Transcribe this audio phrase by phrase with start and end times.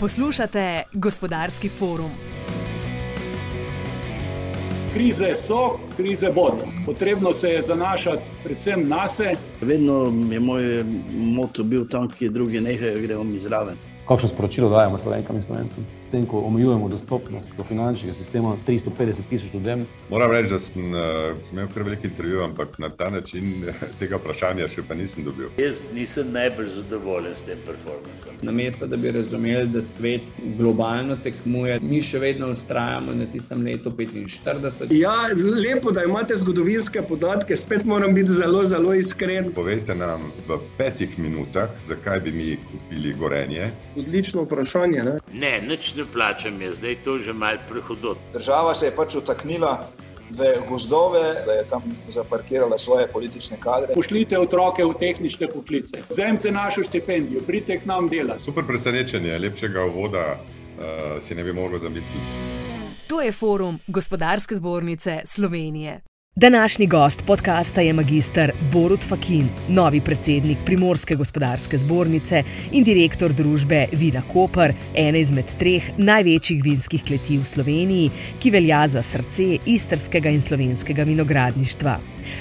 [0.00, 2.10] Poslušate gospodarski forum.
[4.94, 6.64] Krize so, krize bodo.
[6.86, 9.36] Potrebno se je zanašati predvsem na sebe.
[9.60, 13.76] Vedno je moj moto bil tam, kjer drugi nehajo, gremo mi zraven.
[14.08, 15.86] Kakšno sporočilo dajemo slovenkam in slovencem?
[16.08, 19.86] S tem, ko omejujemo dostopnost do finančnega sistema 350 tisoč ljudem.
[20.10, 21.00] Moram reči, da sem uh,
[21.52, 23.66] imel kar veliko intervjujev, ampak na ta način
[24.00, 25.50] tega vprašanja še pa nisem dobil.
[25.60, 28.38] Jaz nisem najbolj zadovoljen s tem performancem.
[28.42, 33.92] Namesto da bi razumeli, da svet globalno tekmuje, mi še vedno ustrajamo na tistem letu
[33.92, 34.88] 45.
[34.96, 39.52] Ja, lepo, da imate zgodovinske podatke, spet moram biti zelo, zelo iskren.
[39.52, 43.68] Povejte nam v petih minutah, zakaj bi mi kupili gorenje.
[44.00, 45.04] Odlično vprašanje.
[45.04, 45.18] Ne?
[45.36, 48.18] Ne, nič ne plačam, je zdaj to že mal prehodot.
[48.32, 49.88] Država se je pač utaknila
[50.30, 51.82] v gozdove, da je tam
[52.14, 53.94] zaparkirala svoje politične kadre.
[53.94, 58.42] Pošljite otroke v tehnične poklice, vzemite našo štipendijo, pridite k nam delati.
[58.42, 62.58] Super presenečenje, lepšega uvoda uh, si ne bi mogel zamisliti.
[63.08, 66.00] To je forum Gospodarske zbornice Slovenije.
[66.40, 73.86] Današnji gost podcasta je magistr Borut Fakin, novi predsednik Primorske gospodarske zbornice in direktor družbe
[73.92, 80.30] Vina Koper, ene izmed treh največjih vinskih kleti v Sloveniji, ki velja za srce istrskega
[80.30, 81.98] in slovenskega vinogradništva.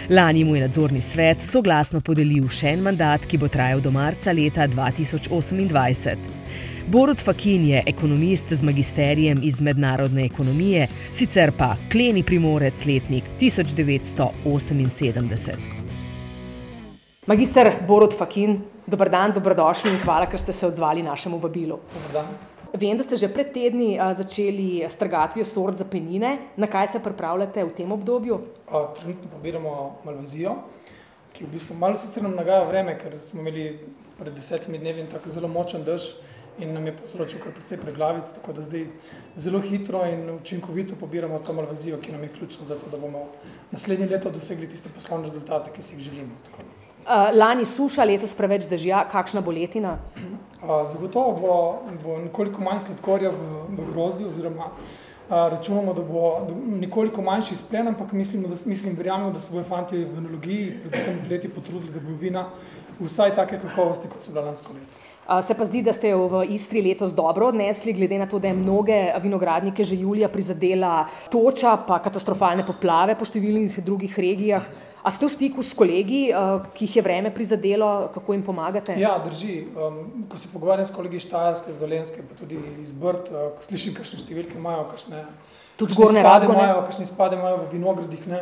[0.10, 4.32] Lani mu je nadzorni svet soglasno podelil še en mandat, ki bo trajal do marca
[4.32, 6.77] leta 2028.
[6.88, 15.52] Borut Fakin je ekonomist z magisterijem iz mednarodne ekonomije, sicer pa kleni primorec letnik 1978.
[17.28, 21.80] Magister Borut Fakin, dober dan, dobrodošli in hvala, ker ste se odzvali našemu vabilu.
[22.74, 26.38] Vem, da ste že pred tedni začeli s trgatvijo sort za penine.
[26.56, 28.40] Na kaj se pripravljate v tem obdobju?
[28.72, 30.56] A, trenutno pobiramo malvazijo,
[31.36, 33.76] ki v bistvu malo sicer nam nagaja vreme, ker smo imeli
[34.18, 36.16] pred desetimi dnevi tako zelo močen dež
[36.60, 38.86] in nam je povzročil kar precej preglavic, tako da zdaj
[39.36, 43.28] zelo hitro in učinkovito pobiramo to malvazijo, ki nam je ključno za to, da bomo
[43.72, 46.36] naslednje leto dosegli tiste poslovne rezultate, ki si jih želimo.
[46.46, 46.64] Tako.
[47.34, 49.98] Lani suša, letos preveč dežja, kakšna bo letina?
[50.92, 51.54] Zagotovo bo,
[52.04, 54.72] bo nekoliko manj sladkorja v, v grozdi, oziroma
[55.30, 56.48] računamo, da bo
[56.82, 61.20] nekoliko manjši izplen, ampak mislimo, da, mislim, verjamemo, da se bojo fanti v enologiji, predvsem
[61.30, 62.50] leti potrudili, da bo vina
[63.00, 65.07] vsaj take kakovosti, kot so bila lansko leto.
[65.42, 68.48] Se pa zdi, da ste jo v Istri letos dobro odnesli, glede na to, da
[68.48, 74.70] je mnoge vinogradnike že julija prizadela toča, pa katastrofalne poplave po številnih drugih regijah.
[75.04, 76.32] A ste v stiku s kolegi,
[76.76, 78.96] ki jih je vreme prizadelo, kako jim pomagate?
[79.00, 79.68] Ja, drži.
[79.76, 83.68] Um, ko se pogovarjam s kolegi iz Štajerske, iz Dolenske, pa tudi iz Brd, ko
[83.68, 85.22] slišim, kakšne številke imajo, kakšne,
[85.80, 88.42] tudi kakšne spade imajo, kakšne spade imajo v vinogradih, ne,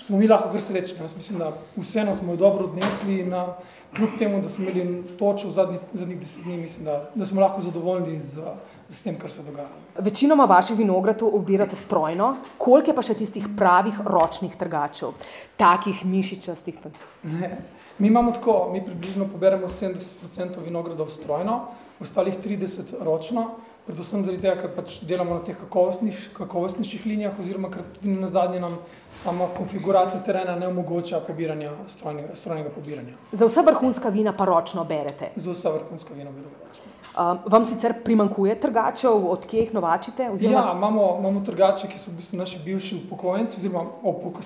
[0.00, 0.98] smo mi lahko kar srečni.
[1.00, 3.54] Jaz mislim, da vseeno smo jo dobro odnesli uh,
[3.96, 7.40] kljub temu, da smo imeli točo v zadnjih, zadnjih deset dni, mislim, da, da smo
[7.40, 8.40] lahko zadovoljni z,
[8.88, 9.68] z tem, kar se dogaja.
[9.98, 15.14] Večinoma vaših vinogradov obirate strojno, koliko je pa še tistih pravih ročnih trgačev,
[15.56, 16.78] takih mišičastih?
[17.22, 17.56] Ne.
[17.98, 21.60] Mi imamo tako, mi približno poberemo 70% vinogradov strojno,
[22.00, 23.50] ostalih 30% ročno,
[23.90, 28.30] predvsem zaradi tega, ker pač delamo na teh kakovostnih, kakovostnejših linijah, oziroma ker tudi na
[28.30, 28.78] zadnje nam
[29.18, 33.18] sama konfiguracija terena ne omogoča pobiranja strojnega, strojnega pobiranja.
[33.32, 35.32] Za vsa vrhunska vina pa ročno berete.
[35.36, 36.94] Za vsa vrhunska vina beremo ročno.
[37.10, 40.28] Um, vam sicer primankuje trgačev, od kje jih novačite?
[40.30, 40.58] Oziroma...
[40.58, 43.84] Ja, imamo, imamo trgače, ki so v bistvu naši bivši upokojenci, oziroma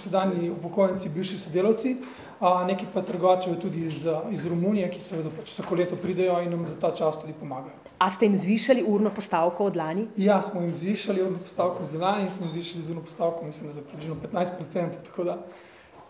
[0.00, 1.96] sedanji upokojenci, bivši sodelavci,
[2.40, 6.66] neki pa trgačev tudi iz, iz Romunije, ki seveda pač vsako leto pridejo in nam
[6.68, 7.76] za ta čas tudi pomagajo.
[7.98, 10.08] A ste jim zvišali urno postavko od lani?
[10.16, 13.74] Ja, smo jim zvišali urno postavko za lani in smo zvišali urno postavko, mislim, da
[13.74, 15.04] za približno 15%.
[15.04, 15.38] Tako da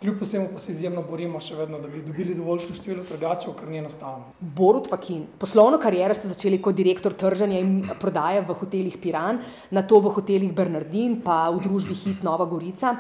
[0.04, 3.70] kljub vsemu pa se izjemno borimo še vedno, da bi dobili dovoljšno število trgačev, kar
[3.72, 4.34] ni enostavno.
[4.40, 9.40] Borut Fakin, poslovno kariero ste začeli kot direktor trženja in prodaje v hotelih Piran,
[9.72, 12.98] nato v hotelih Bernardin, pa v družbi Hit Nova Gorica.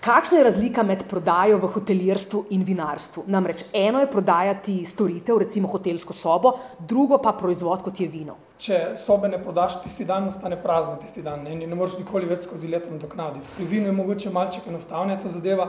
[0.00, 3.26] Kakšna je razlika med prodajo v hotelirstvu in vinarstvu?
[3.28, 6.54] Namreč eno je prodajati storitev, recimo hotelsko sobo,
[6.88, 8.38] drugo pa proizvod kot je vino.
[8.56, 12.30] Če sobe ne prodaš tisti dan, ostane prazna tisti dan ne, in ne moreš nikoli
[12.30, 13.44] več skozi leto nadoknaditi.
[13.58, 15.66] Pri vinu je mogoče malček enostavnejša ta zadeva,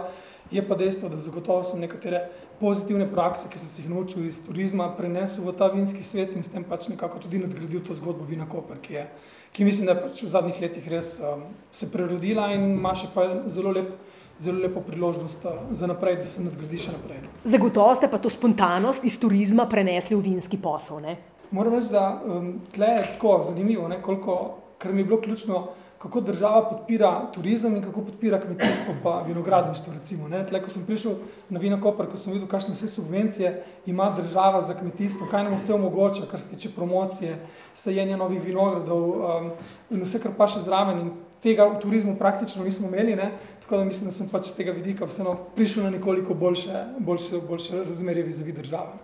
[0.51, 2.23] je pa dejstvo, da zagotovo sem nekatere
[2.59, 6.43] pozitivne prakse, ki sem se jih naučil iz turizma, prenesel v ta vinski svet in
[6.43, 9.05] s tem pač nekako tudi nadgradil to zgodbo Vina Koper, ki, je,
[9.51, 13.11] ki mislim, da je pač v zadnjih letih res um, se prerodila in ima še
[13.11, 13.91] pa zelo lep
[14.41, 17.21] zelo lepo priložnost za naprej, da se nadgradi še naprej.
[17.43, 21.01] Zagotovo ste pa to spontanost iz turizma prenesli v vinski posel.
[21.01, 21.17] Ne?
[21.51, 24.39] Moram reči, da um, tle je tako zanimivo, ne, koliko,
[24.77, 25.67] kar mi je bilo ključno
[26.01, 29.93] kako država podpira turizem in kako podpira kmetijstvo pa vinogradništvo.
[29.93, 31.11] Recimo, Tle, ko sem prišel
[31.49, 33.51] na Vina Koper, ko sem videl, kakšne vse subvencije
[33.85, 37.37] ima država za kmetijstvo, kaj nam vse omogoča, kar se tiče promocije,
[37.73, 39.51] sajenja novih vinogradov um,
[39.91, 40.99] in vse, kar pa še zraven.
[40.99, 41.11] In
[41.41, 43.31] tega v turizmu praktično nismo imeli, ne?
[43.61, 47.41] tako da mislim, da sem pač z tega vidika vseeno prišel na nekoliko boljše, boljše,
[47.47, 48.99] boljše razmerje vizavi države.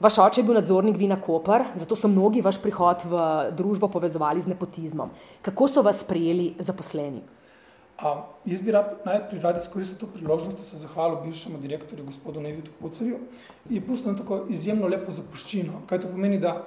[0.00, 3.20] Vaš oče je bil nadzornik Vina Koper, zato so mnogi vaš prihod v
[3.56, 5.10] družbo povezovali z nepotizmom.
[5.42, 7.22] Kako so vas sprejeli zaposleni?
[7.96, 12.40] A, jaz bi rad, najprej rad izkoristil to priložnost, da se zahvalim bivšemu direktorju, gospodu
[12.44, 13.22] Nevitu Pucerju,
[13.70, 15.80] je pustil tako izjemno lepo zapuščino.
[15.88, 16.60] Kaj to pomeni, da je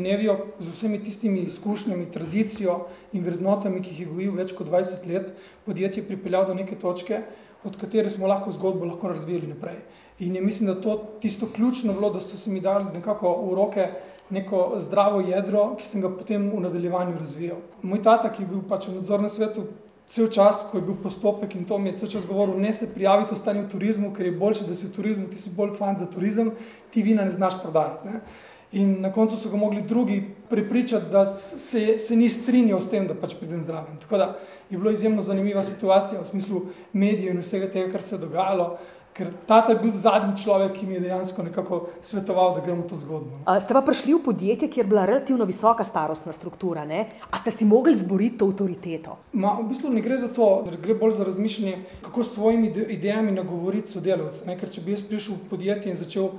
[0.00, 5.06] Nevijo z vsemi tistimi izkušnjami, tradicijo in vrednotami, ki jih je gojil več kot 20
[5.10, 5.34] let,
[5.66, 7.20] podjetje pripeljal do neke točke,
[7.64, 9.76] od katere smo lahko zgodbo lahko razvijali naprej.
[10.18, 13.54] In je mislim, da to tisto ključno bilo, da so se mi dali nekako v
[13.54, 13.88] roke
[14.30, 17.58] neko zdravo jedro, ki sem ga potem v nadaljevanju razvijal.
[17.82, 19.66] Moj tata, ki je bil pač v nadzornem svetu
[20.08, 22.88] cel čas, ko je bil postopek in to mi je cel čas govoril, ne se
[22.94, 25.98] prijaviti ostani v turizmu, ker je boljše, da si v turizmu, ti si bolj fan
[25.98, 26.52] za turizem,
[26.90, 28.18] ti vina ne znaš prodajati.
[28.72, 33.06] In na koncu so ga mogli drugi prepričati, da se, se ni strinjal s tem,
[33.06, 33.98] da pač pridem zraven.
[34.00, 34.28] Tako da
[34.70, 38.76] je bilo izjemno zanimiva situacija v smislu medijev in vsega tega, kar se je dogajalo.
[39.12, 42.96] Ker tata je bil zadnji človek, ki mi je dejansko nekako svetoval, da gremo to
[42.96, 43.42] zgodbo.
[43.44, 47.02] A ste pa prišli v podjetje, kjer je bila relativno visoka starostna struktura, ne?
[47.30, 49.18] a ste si mogli zboriti to avtoriteto?
[49.36, 53.36] Ma, v bistvu ne gre za to, gre bolj za razmišljanje, kako s svojimi idejami
[53.36, 54.48] nagovoriti sodelavce.
[54.48, 56.32] Ker če bi jaz prišel v podjetje in začel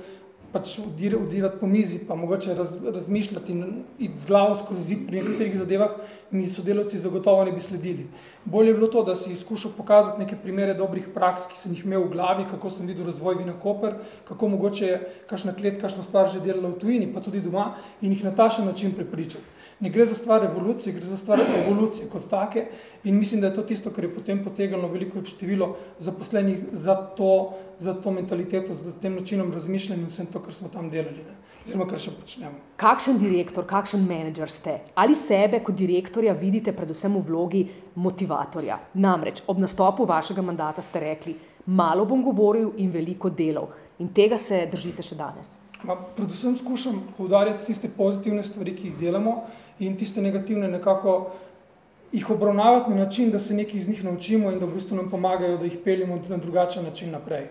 [0.54, 3.64] pač udirati po mizi, pa mogoče raz, razmišljati in
[3.98, 5.96] iti z glavo skozi zid pri nekaterih zadevah,
[6.30, 8.06] mi sodelavci zagotovo ne bi sledili.
[8.44, 11.82] Bolje je bilo to, da si izkušal pokazati neke primere dobrih praks, ki sem jih
[11.84, 13.98] imel v glavi, kako sem videl razvoj Vina Koper,
[14.28, 18.14] kako mogoče je kakšna klet, kakšna stvar že delala v tujini, pa tudi doma in
[18.14, 22.28] jih na tašen način prepričati ne gre za stvar revolucije, gre za stvar evolucije kot
[22.30, 22.66] take.
[23.04, 27.52] In mislim, da je to tisto, kar je potem potegnilo veliko število zaposlenih za to,
[27.78, 31.24] za to mentaliteto, za tem načinom razmišljanja in vsem to, kar smo tam delali,
[31.64, 32.60] oziroma kar še počnemo.
[32.76, 34.78] Kakšen direktor, kakšen menedžer ste?
[34.94, 38.78] Ali sebe kot direktorja vidite predvsem v vlogi motivatorja?
[38.94, 41.36] Namreč ob nastopu vašega mandata ste rekli,
[41.66, 43.68] malo bom govoril in veliko delal.
[43.98, 45.58] In tega se držite še danes.
[45.84, 49.34] Ma, predvsem skušam poudarjati tiste pozitivne stvari, ki jih delamo,
[49.78, 51.30] in tiste negativne nekako
[52.12, 55.10] jih obravnavati na način, da se nekaj iz njih naučimo in da v bistvu nam
[55.10, 57.48] pomagajo, da jih peljemo na drugačen način naprej.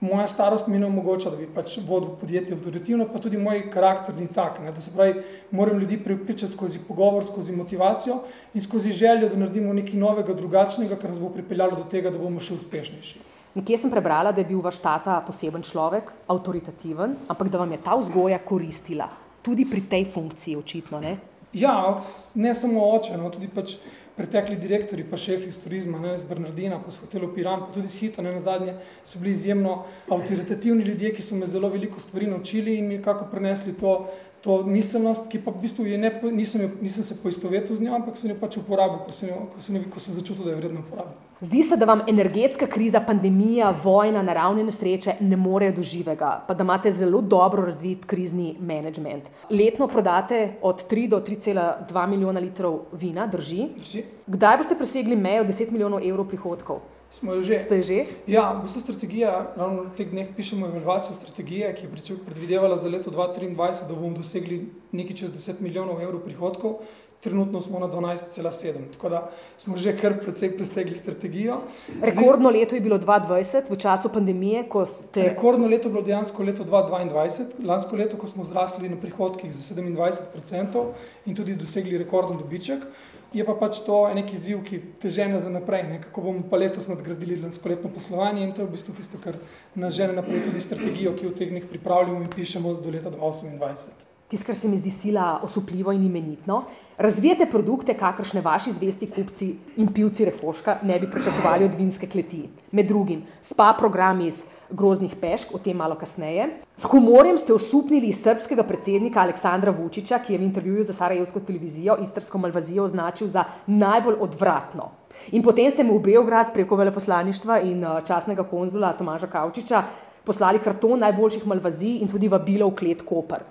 [0.00, 4.14] Moja starost mi ne omogoča, da bi pač vodil podjetje avtoritivno, pa tudi moj karakter
[4.18, 8.16] ni tak, ne, da se pravi, moram ljudi pripričati skozi pogovor, skozi motivacijo
[8.54, 12.18] in skozi željo, da naredimo nekaj novega, drugačnega, kar nas bo pripeljalo do tega, da
[12.18, 13.22] bomo še uspešnejši.
[13.54, 17.82] Nekje sem prebrala, da je bil vaš tata poseben človek, avtoritativen, ampak da vam je
[17.84, 19.10] ta vzgoja koristila
[19.42, 21.00] tudi pri tej funkciji, očitno.
[21.02, 21.18] Ne?
[21.52, 22.00] Ja,
[22.34, 23.76] ne samo oče, no, tudi pač
[24.16, 27.88] pretekli direktori, pa šefi iz turizma, ne, iz Bernardina, pa s hotelom Piran, pa tudi
[27.88, 29.82] iz Hita, ne na zadnje, so bili izjemno
[30.12, 33.94] avtoritativni ljudje, ki so me zelo veliko stvari naučili in mi kako prenesli to,
[34.42, 38.16] to miselnost, ki pa v bistvu je ne, nisem, nisem se poistovetil z njo, ampak
[38.18, 40.62] sem jo pač uporabil, ko sem, jo, ko sem, jo, ko sem začutil, da je
[40.62, 41.28] vredno uporabiti.
[41.42, 46.54] Zdi se, da vam energetska kriza, pandemija, vojna, naravne nesreče ne morejo do živega, pa
[46.54, 49.30] da imate zelo dobro razvit krizni management.
[49.50, 53.68] Letno prodate od 3 do 3,2 milijona litrov vina, drži?
[53.78, 54.04] drži.
[54.26, 56.82] Kdaj boste presegli mejo 10 milijonov evrov prihodkov?
[57.12, 57.60] Smo že.
[57.60, 58.08] Ste že?
[58.24, 62.88] Ja, v bistvu strategija, ravno v teh dneh pišemo evalvacijo strategije, ki je predvidevala za
[62.88, 64.64] leto 2023, da bomo dosegli
[64.96, 66.80] nekaj čez 10 milijonov evrov prihodkov.
[67.22, 69.20] Trenutno smo na 12,7, tako da
[69.60, 71.60] smo že kar precej presegli strategijo.
[72.00, 75.28] Rekordno leto je bilo 2020, v času pandemije, ko ste.
[75.36, 79.74] Rekordno leto je bilo dejansko leto 2022, lansko leto, ko smo zrasli na prihodkih za
[79.76, 80.88] 27%
[81.28, 82.88] in tudi dosegli rekorden dobiček.
[83.32, 85.98] Je pa pač to nek izziv, ki te žene za naprej, ne?
[86.02, 89.40] kako bomo pa letos nadgradili lanskoletno poslovanje in to je v bistvu tisto, kar
[89.74, 94.11] nas žene naprej, tudi strategijo, ki v teh dneh pripravljamo in pišemo do leta 2028.
[94.32, 96.62] Tisto, kar se mi zdi sila osupljivo in imenitno,
[96.96, 102.48] razvijate produkte, kakršne vaši zvesti kupci in pivci refoška ne bi pričakovali od vinske kleti.
[102.70, 106.46] Med drugim spa program iz groznih pešk, o tem malo kasneje.
[106.76, 111.40] S humorjem ste osupnili iz srpskega predsednika Aleksandra Vučiča, ki je v intervjuju za Sarajevsko
[111.40, 114.88] televizijo Istrsko malvazijo označil za najbolj odvratno.
[115.32, 119.84] In potem ste mu v Beograd preko veleposlaništva in eh, časnega konzula Tomaža Kavčiča
[120.24, 123.42] poslali karton najboljših malvazij in tudi vabilo v klet Koper.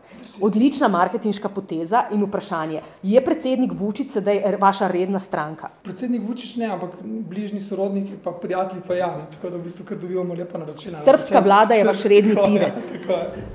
[0.41, 2.81] Odlična marketinška poteza in vprašanje.
[3.03, 5.69] Je predsednik Vučić sedaj vaša redna stranka?
[5.83, 9.85] Predsednik Vučić ne, ampak bližnji sorodniki, pa prijatelji pa ja, ne, tako da v bistvu
[9.85, 10.99] kar dobivamo lepa naročila.
[11.03, 12.91] Srpska vlada je vaš redni pivec.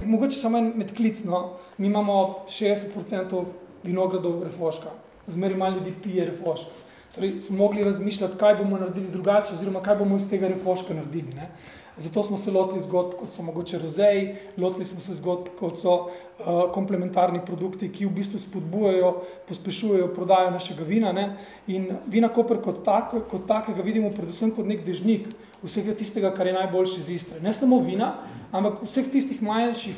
[0.04, 1.50] Mogoče samo en medklic, no.
[1.78, 3.44] mi imamo 60%
[3.84, 4.90] vinogradov refoška,
[5.26, 6.70] zmeri malo ljudi pije refoška.
[7.14, 11.32] Torej, smo mogli razmišljati, kaj bomo naredili drugače, oziroma kaj bomo iz tega refoška naredili.
[11.36, 11.50] Ne.
[11.96, 15.94] Zato smo se lotili zgodb, kot so mogoče rozeji, lotili smo se zgodb, kot so
[15.96, 19.12] uh, komplementarni produkti, ki v bistvu spodbujajo,
[19.48, 21.12] pospešujejo prodajo našega vina.
[21.16, 21.30] Ne.
[21.72, 25.30] In vina Koper kot, tak, kot takega vidimo predvsem kot nek dežnik
[25.62, 27.40] vsega tistega, kar je najboljše iz Istre.
[27.40, 28.12] Ne samo vina,
[28.52, 29.96] ampak vseh tistih manjših,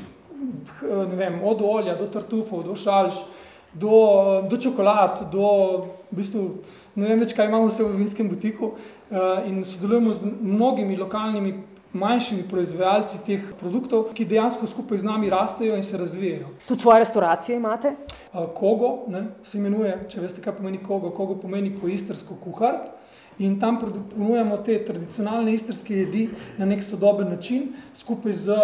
[0.82, 3.18] ne vem, od olja do tartufov, do šalš,
[3.74, 3.90] do,
[4.50, 5.48] do čokolad, do
[6.12, 6.44] v bistvu,
[6.94, 11.56] ne vem več, kaj imamo vse v vinskem butiku uh, in sodelujemo z mnogimi lokalnimi
[11.92, 16.48] manjšimi proizvajalci teh produktov, ki dejansko skupaj z nami rastejo in se razvijajo.
[16.68, 17.94] Tudi svoje restauracije imate?
[18.54, 21.10] Kogo ne, se imenuje, če veste, kaj pomeni kogo.
[21.10, 22.84] Kogo pomeni poistrsko kuhar.
[23.38, 26.24] In tam ponujamo te tradicionalne istrske jedi
[26.58, 28.56] na nek sodoben način, skupaj z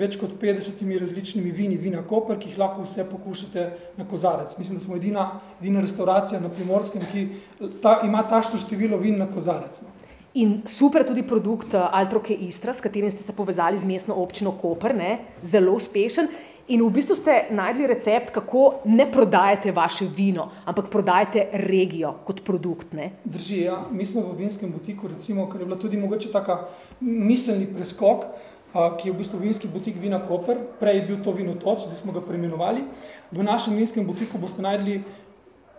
[0.00, 3.66] več kot 50 različnimi vini, vina Koper, ki jih lahko vse pokušate
[3.98, 4.56] na kozarec.
[4.58, 5.26] Mislim, da smo edina,
[5.60, 7.26] edina restauracija na Primorskem, ki
[7.84, 9.82] ta, ima tašno število vin na kozarec.
[9.84, 9.92] No.
[10.34, 14.52] In super tudi produkt eh, Altroke Istra, s katerim ste se povezali z mestno občino
[14.56, 15.18] Koper, ne?
[15.44, 16.28] zelo uspešen.
[16.72, 22.40] In v bistvu ste najdli recept, kako ne prodajate vaše vino, ampak prodajate regijo kot
[22.46, 22.94] produkt.
[22.96, 23.10] Ne?
[23.24, 23.82] Drži, ja.
[23.90, 26.62] Mi smo v vinskem butiku, recimo, ker je bila tudi mogoče taka
[27.00, 28.24] miselni preskok,
[28.72, 31.98] ki je v bistvu vinski butik Vina Koper, prej je bil to vino toč, da
[31.98, 32.86] smo ga preimenovali.
[33.34, 35.02] V našem vinskem butiku boste najdli,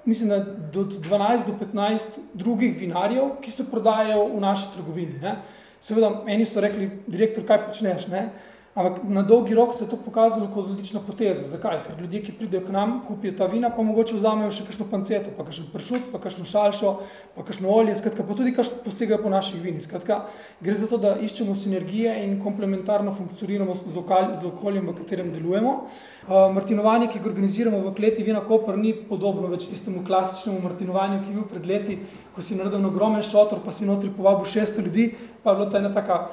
[0.06, 0.40] mislim, da
[0.74, 5.20] do 12 do 15 drugih vinarjev, ki se prodajajo v naši trgovini.
[5.22, 5.36] Ne?
[5.84, 8.08] Seveda, eni so rekli, direktor, kaj počneš?
[8.08, 8.30] Ne?
[8.74, 11.44] Ampak na dolgi rok se je to pokazalo kot odlična poteza.
[11.46, 11.84] Zakaj?
[11.86, 15.34] Ker ljudje, ki pridejo k nam, kupijo ta vina, pa mogoče vzamejo še kakšno panceto,
[15.38, 16.94] pa kakšen pršut, pa kakšno šalšo,
[17.36, 19.84] pa kakšno olje, skratka, pa tudi kakšno posegajo po naših vinih.
[19.86, 20.24] Skratka,
[20.66, 25.30] gre za to, da iščemo sinergije in komplementarno funkcioniramo z, lokal, z okoljem, v katerem
[25.36, 25.76] delujemo.
[26.24, 31.22] Uh, martinovanje, ki ga organiziramo v kleti Vina Koper, ni podobno več tistemu klasičnemu martinovanju,
[31.22, 32.00] ki je bil pred leti,
[32.34, 35.12] ko si naredil ogromen šotor, pa si notri povabil 600 ljudi,
[35.44, 36.24] pa je bilo to ena taka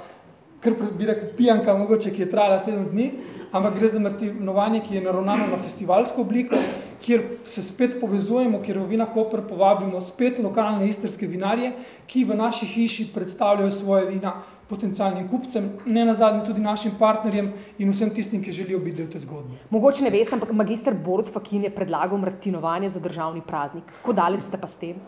[0.60, 3.10] kar bi rekel, pijanka, mogoče, ki je trajala teden dni,
[3.52, 6.58] ampak gre za martinovanje, ki je naravnano na festivalsko obliko,
[7.00, 11.72] kjer se spet povezujemo, kjer v Vina Koper povabimo spet lokalne istrske vinarje,
[12.06, 14.36] ki v naši hiši predstavljajo svoje vina
[14.70, 19.10] potencialnim kupcem, ne na zadnje tudi našim partnerjem in vsem tistim, ki želijo biti del
[19.10, 19.58] te zgodbe.
[19.70, 23.90] Mogoče ne veste, ampak magister Borod Fakin je predlagal martinovanje za državni praznik.
[24.00, 25.00] Kako daleč ste pa s tem?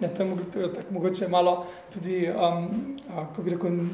[0.00, 0.24] Ne, to
[0.60, 2.70] je tako mogoče malo tudi, um,
[3.08, 3.90] kako bi rekel, um,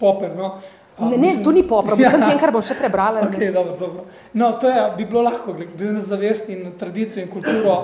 [0.00, 0.36] poper.
[0.36, 0.54] No?
[0.98, 2.10] Um, ne, ne, mislim, to ni poper, ja.
[2.10, 3.26] tem, kar bom še prebrala.
[3.28, 4.06] Okay, dobro, dobro.
[4.32, 7.76] No, to je, bi bilo lahko, glede na zavest in tradicijo in kulturo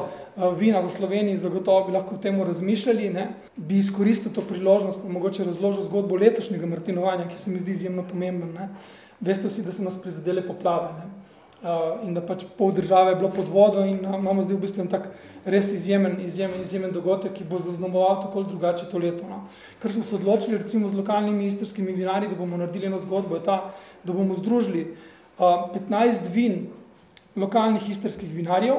[0.58, 3.10] vina v Sloveniji, zagotovo bi lahko o tem razmišljali.
[3.10, 3.28] Ne?
[3.56, 8.04] Bi izkoristil to priložnost, pa mogoče razložil zgodbo letošnjega martinovanja, ki se mi zdi izjemno
[8.06, 8.52] pomemben.
[8.54, 8.68] Ne?
[9.20, 10.92] Veste vsi, da so nas prizadele poplave.
[11.00, 11.08] Ne?
[11.58, 14.60] Uh, in da pač pol države je bilo pod vodo, in uh, imamo zdaj v
[14.62, 15.08] bistvu en tak
[15.42, 19.26] res izjemen, izjemen, izjemen dogodek, ki bo zaznamoval tako ali drugače to leto.
[19.26, 19.40] No.
[19.82, 23.42] Ker smo se odločili, recimo z lokalnimi istrskimi vinarji, da bomo naredili eno zgodbo, je
[23.42, 23.56] ta,
[24.04, 26.68] da bomo združili uh, 15 vin
[27.34, 28.78] lokalnih istrskih vinarjev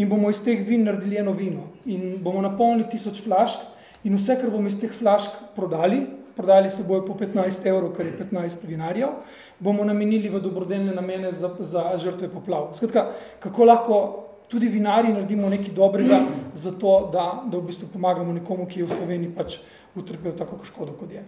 [0.00, 1.66] in bomo iz teh vin naredili eno vino.
[1.84, 3.66] In bomo napolnili tisoč flašk
[4.04, 6.00] in vse, kar bomo iz teh flašk prodali,
[6.36, 9.12] prodali se bojo po 15 evrov, kar je 15 vinarjev,
[9.58, 12.70] bomo namenili v dobrodelne namene za, za žrtve poplav.
[12.72, 14.00] Skratka, kako lahko
[14.50, 18.88] tudi vinari naredimo nekaj dobrega za to, da, da v bistvu pomagamo nekomu, ki je
[18.88, 19.60] v Sloveniji pač
[19.94, 21.22] utrpel tako škodo, kot je.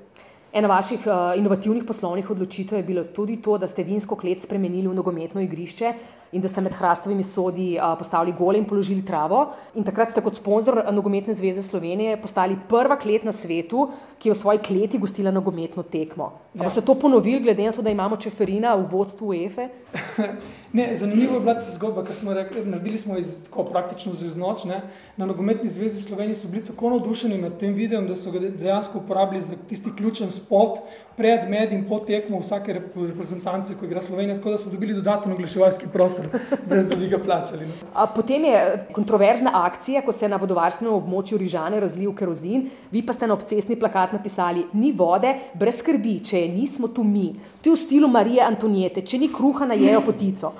[0.53, 4.89] Ena vaših uh, inovativnih poslovnih odločitev je bilo tudi to, da ste vinsko klet spremenili
[4.89, 5.95] v nogometno igrišče
[6.33, 9.47] in da ste med hrastovimi sodi postavili gole in položili travo.
[9.75, 14.35] In takrat ste kot sponzor Nogometne zveze Slovenije postali prva klet na svetu, ki je
[14.35, 16.33] v svoji kleti gostila nogometno tekmo.
[16.55, 16.71] Ja.
[16.71, 19.69] Se to ponovili, glede na to, da imamo Čeferina v vodstvu UEFA?
[20.73, 24.37] Ne, zanimivo je bila ta zgodba, ker smo rekli, naredili smo iz tako praktično zelo
[24.41, 24.65] noč.
[24.65, 24.81] Ne.
[25.17, 28.99] Na nogometni zvezi Slovenije so bili tako navdušeni nad tem videom, da so ga dejansko
[28.99, 30.79] uporabili za tisti ključen spot
[31.17, 35.33] pred, med in po tekmo vsake reprezentance, ko igra Slovenija, tako da smo dobili dodaten
[35.33, 36.22] oglaševalski prostor,
[36.69, 37.67] brez da bi ga plačali.
[37.67, 37.77] Ne.
[37.95, 38.63] A potem je
[38.93, 43.37] kontroverzna akcija, ko se je na vodovarstvenem območju Rižane razlil kerozin, vi pa ste na
[43.39, 47.31] obcesni plakat napisali: Ni vode, brez skrbi, če je nismo tu mi.
[47.63, 50.53] Tu je v stilu Marije Antonijete, če ni kruha, najejo potico.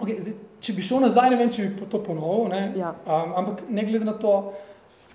[0.00, 2.52] Okay, zdaj, če bi šel nazaj, ne vem, če bi to ponovil.
[2.78, 2.94] Ja.
[3.04, 4.52] Um, ampak ne glede na to,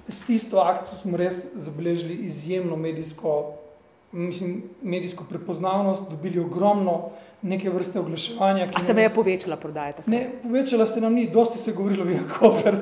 [0.07, 3.55] s tisto akcijo smo res zabeležili izjemno medijsko,
[4.11, 7.09] mislim, medijsko prepoznavnost, dobili ogromno
[7.45, 8.67] neke vrste oglaševanja.
[8.73, 9.93] A se vam je povečala prodaja?
[10.05, 12.77] Ne, povečala se nam ni, dosti se je govorilo o Vinkoper.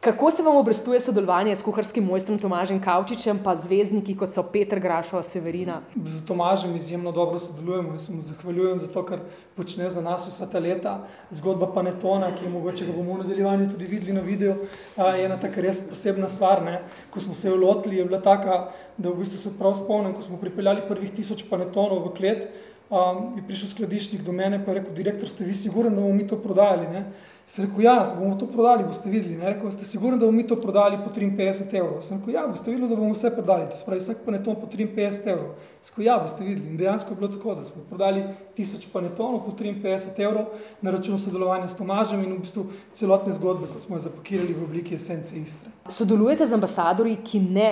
[0.00, 4.80] Kako se vam obrestuje sodelovanje s kuharskim mojstrom Tomažem Kavčičem, pa zvezdniki kot so Petr
[4.80, 5.80] Grašova, Severina?
[6.04, 9.24] Z Tomažem izjemno dobro sodelujemo in se mu zahvaljujem za to, kar
[9.56, 10.98] počne za nas vsa ta leta.
[11.30, 14.54] Zgodba Panetona, ki je mogoče ga bomo v nadaljevanju tudi videli na videu,
[14.96, 16.62] je ena taka res posebna stvar.
[16.64, 16.82] Ne?
[17.10, 18.68] Ko smo se jo lotili, je bila taka,
[18.98, 22.48] da v bistvu se prav spomnim, ko smo pripeljali prvih tisoč Panetonov v klet,
[22.90, 26.26] um, je prišel skladiščnik do mene in rekel: Direktor, ste vi sigurni, da bomo mi
[26.26, 26.88] to prodajali?
[26.92, 27.04] Ne?
[27.48, 29.36] Sem rekel: Ja, bomo to prodali, boste videli.
[29.36, 29.54] Ne?
[29.54, 32.02] Rekel: Ste sigurni, da bomo mi to prodali po 53 evrov?
[32.02, 33.68] Sem rekel: Ja, boste videli, da bomo vse prodali.
[33.70, 35.50] To spravi vsak paneton po 53 evrov.
[35.80, 36.70] Sem rekel: Ja, boste videli.
[36.70, 38.24] In dejansko je bilo tako, da smo prodali
[38.56, 43.68] 1000 panetonov po 53 evrov na račun sodelovanja s Tomažem in v bistvu celotne zgodbe,
[43.72, 45.72] kot smo jo zapakirali v obliki esence Istre.
[45.88, 47.68] Sodelujete z ambasadori, ki ne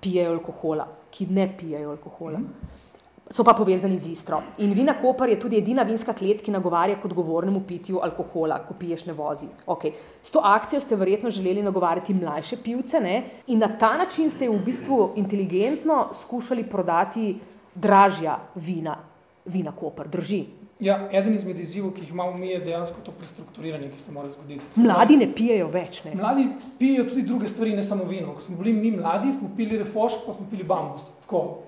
[0.00, 2.38] pijejo alkohola, ki ne pijejo alkohola.
[2.38, 2.83] Mm -hmm
[3.30, 4.42] so pa povezani z Istro.
[4.58, 8.74] In Vina Koper je tudi edina vinska klet, ki nagovarja k odgovornemu pitju alkohola, ko
[8.78, 9.48] piješ ne vozi.
[9.66, 9.92] Okay.
[10.22, 13.24] S to akcijo ste verjetno želeli nagovarjati mlajše pivce ne?
[13.46, 17.38] in na ta način ste v bistvu inteligentno skušali prodati
[17.74, 18.96] dražja vina,
[19.44, 20.08] Vina Koper.
[20.08, 20.63] Drži.
[20.80, 24.28] Ja, eden izmed izzivov, ki jih imamo mi, je dejansko to prestrukturiranje, ki se mora
[24.28, 24.66] zgoditi.
[24.76, 26.00] Mladi ne pijejo več.
[26.04, 26.14] Ne?
[26.18, 28.34] Mladi pijejo tudi druge stvari, ne samo vino.
[28.34, 31.06] Ko smo bili mi mladi, smo pili refoš, pa smo pili bambus.
[31.24, 31.62] Tako,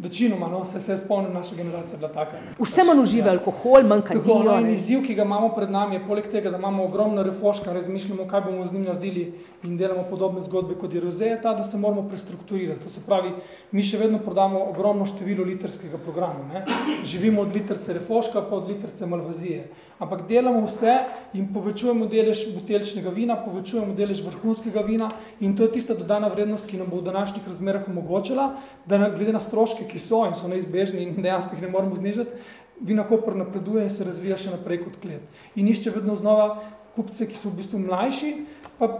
[0.00, 2.38] večinoma, no, se, se spomnim, naša generacija je bila taka.
[2.58, 4.38] Vse manj uživa alkohol, manj kadilo.
[4.46, 8.24] No, izziv, ki ga imamo pred nami, je poleg tega, da imamo ogromno refoška, razmišljamo,
[8.30, 9.26] kaj bomo z njim naredili
[9.64, 12.82] in delamo podobne zgodbe kot je roze, je ta, da se moramo prestrukturirati.
[12.86, 13.34] To se pravi,
[13.72, 16.48] mi še vedno prodamo ogromno število literskega programa.
[16.52, 16.64] Ne?
[17.04, 20.98] Živimo od litrce refoška, pa od litrce malvazije ampak delamo vse
[21.34, 25.10] in povečujemo delež buteljčnega vina, povečujemo delež vrhunskega vina
[25.40, 28.54] in to je tista dodana vrednost, ki nam bo v današnjih razmerah omogočila,
[28.86, 31.96] da na, glede na stroške, ki so in so neizbežni in dejansko jih ne moremo
[31.96, 32.34] znižati,
[32.80, 35.22] vina Koper napreduje in se razvija še naprej kot klet.
[35.54, 36.58] In išče vedno znova
[36.94, 38.34] kupce, ki so v bistvu mlajši,
[38.78, 38.90] pa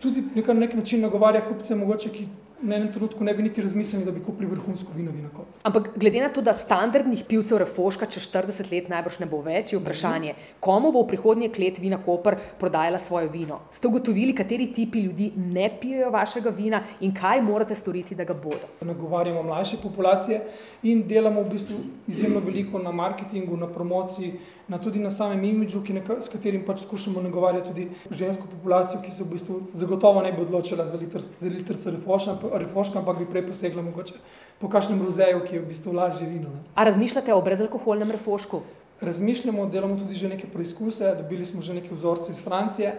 [0.00, 2.28] tudi na nek način nagovarja kupce, mogoče, ki
[2.62, 5.46] na enem trenutku ne bi niti razmislili, da bi kupili vrhunsko vino, vino kot.
[5.62, 9.72] Ampak glede na to, da standardnih pivcev refoška čez 40 let najbrž ne bo več,
[9.72, 10.34] je vprašanje,
[10.64, 13.60] komu bo v prihodnje klet vina Koper prodajala svoje vino.
[13.74, 18.34] Ste ugotovili, kateri tipi ljudi ne pijejo vašega vina in kaj morate storiti, da ga
[18.34, 18.70] bodo?
[18.80, 20.40] Nagovarjamo mlajše populacije
[20.82, 24.34] in delamo v bistvu izjemno veliko na marketingu, na promociji,
[24.68, 29.10] na tudi na samem imidžu, neka, s katerim pač skušamo nagovarjati tudi žensko populacijo, ki
[29.10, 33.46] se v bistvu zagotovo ne bi odločila za litrce litr refoša, refoška, ampak bi prej
[33.46, 34.14] posegla mogoče
[34.58, 36.48] po kakšnem rozeju, ki je v bistvu lažje vino.
[36.48, 36.62] Ne.
[36.74, 38.62] A razmišljate o brezalkoholnem refošku?
[39.00, 42.94] Razmišljamo, delamo tudi že neke preizkuse, dobili smo že neke vzorce iz Francije.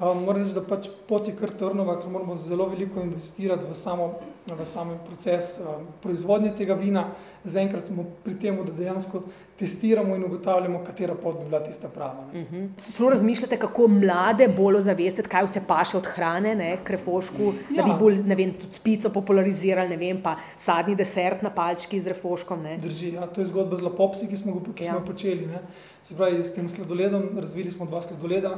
[0.00, 3.74] Um, moram reči, da pač pot je kar trnova, ker moramo zelo veliko investirati v,
[3.76, 4.06] samo,
[4.48, 7.10] v sam proces um, proizvodnje tega vina.
[7.44, 9.20] Zaenkrat smo pri tem, da dejansko
[9.60, 12.24] testiramo in ugotavljamo, katera pot bi bila tista prava.
[12.32, 12.56] Uh mhm.
[12.56, 13.10] -huh.
[13.10, 17.76] Razmišljate, kako mlade bolj ozavestiti, kaj vse paše od hrane, ne, krefošku, ja.
[17.76, 17.96] da bi ja.
[17.96, 22.62] bolj, ne vem, tudi spico popularizirali, ne vem, pa sadni desert na palčki z refoškom.
[22.62, 22.78] Ne.
[22.78, 25.04] Drži, ja, to je zgodba z lapopsi, ki smo, ki smo ja.
[25.06, 25.46] počeli.
[25.46, 25.60] Ne.
[26.02, 28.56] Se pravi, s tem sladoledom, razvili smo dva sladoleda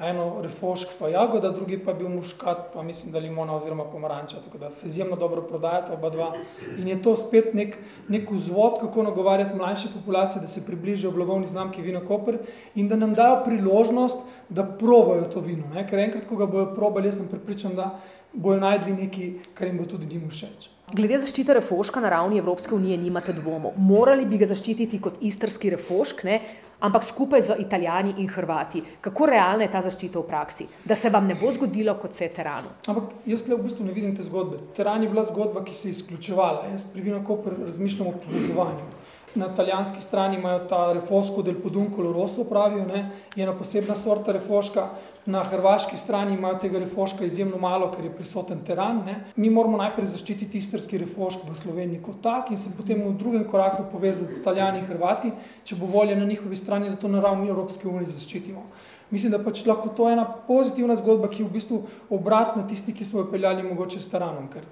[0.00, 4.58] eno refošk pa jagoda, drugi pa bil muškat, pa mislim, da limona oziroma pomaranča, tako
[4.58, 6.32] da se izjemno dobro prodajata oba dva.
[6.78, 7.76] In je to spet nek,
[8.08, 12.38] nek vzvod, kako nagovarjati mlajše populacije, da se približajo blagovni znamki Vino Koper
[12.74, 15.68] in da nam dajo priložnost, da probajo to vino.
[15.74, 15.86] Ne?
[15.88, 17.98] Ker enkrat, ko ga bojo probali, jaz sem pripričan, da
[18.32, 20.70] bojo najdli nekaj, kar jim bo tudi njim všeč.
[20.94, 23.76] Glede zaščite refoška na ravni Evropske unije nimate dvomov.
[23.76, 26.40] Morali bi ga zaščititi kot istrski refošk, ne?
[26.80, 28.82] Ampak skupaj z Italijani in Hrvati.
[29.00, 32.28] Kako realna je ta zaščita v praksi, da se vam ne bo zgodilo kot se
[32.28, 32.72] teranu?
[32.88, 34.58] Ampak jaz le v bistvu ne vidim te zgodbe.
[34.76, 36.70] Teran je bila zgodba, ki se je izključevala.
[36.72, 38.88] Jaz pri Vino Koper razmišljam o povezovanju.
[39.34, 43.10] Na italijanski strani imajo ta refosko del Poduncolo Rosso, pravijo, ne?
[43.36, 44.88] je ena posebna sorta refoška,
[45.26, 49.02] Na hrvaški strani imajo tega refoška izjemno malo, ker je prisoten teran.
[49.06, 49.16] Ne.
[49.36, 53.44] Mi moramo najprej zaščititi istrski refošk v Sloveniji kot tak in se potem v drugem
[53.44, 55.32] koraku povezati z Italijani in Hrvati,
[55.64, 58.64] če bo volja na njihovi strani, da to na ravni Evropske unije zaščitimo.
[59.10, 61.82] Mislim, da pač lahko to je ena pozitivna zgodba, ki je v bistvu
[62.16, 64.48] obratna tisti, ki smo jo peljali mogoče s teranom.
[64.48, 64.64] Ker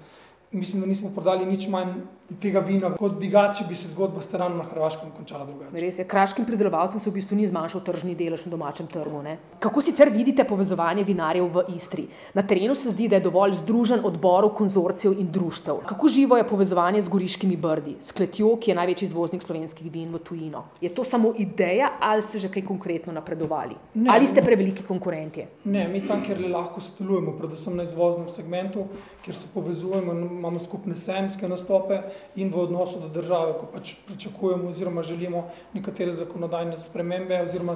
[0.51, 1.93] mislim, da nismo prodali nič manj
[2.41, 5.73] tega vina, kot bi ga, če bi se zgodba s teranom na Hrvaškem končala drugače.
[5.81, 9.23] Res je, kraškim pridelovalcem se v bistvu ni zmanjšal tržni delež na domačem trgu.
[9.25, 9.37] Ne?
[9.61, 12.05] Kako sicer vidite povezovanje vinarjev v Istri?
[12.37, 15.81] Na terenu se zdi, da je dovolj združen odborov, konzorcijev in društev.
[15.89, 20.13] Kako živo je povezovanje z goriškimi brdi, s kletjo, ki je največji izvoznik slovenskih vin
[20.13, 20.67] v tujino?
[20.81, 23.75] Je to samo ideja ali ste že kaj konkretno napredovali?
[23.95, 25.47] Ne, ali ste preveliki konkurenti?
[25.65, 28.85] Ne, mi tam, kjer le lahko sodelujemo, predvsem na izvoznem segmentu,
[29.25, 31.99] kjer se povezujemo imamo skupne sejemske nastope
[32.35, 37.75] in v odnosu do države, ko pač pričakujemo oziroma želimo nekatere zakonodajne spremembe oziroma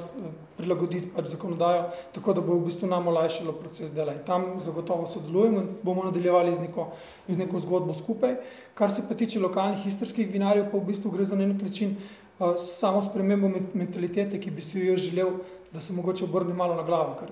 [0.58, 4.16] prilagoditi pač zakonodajo, tako da bo v bistvu nam olajšalo proces dela.
[4.16, 6.88] In tam zagotovo sodelujemo in bomo nadaljevali z neko,
[7.28, 8.38] z neko zgodbo skupaj.
[8.74, 12.56] Kar se pa tiče lokalnih istrskih vinarjev, pa v bistvu gre za nek način uh,
[12.58, 15.38] samo spremembo mentalitete, ki bi si jo želel,
[15.74, 17.16] da se mogoče obrne malo na glavo.
[17.20, 17.30] Ker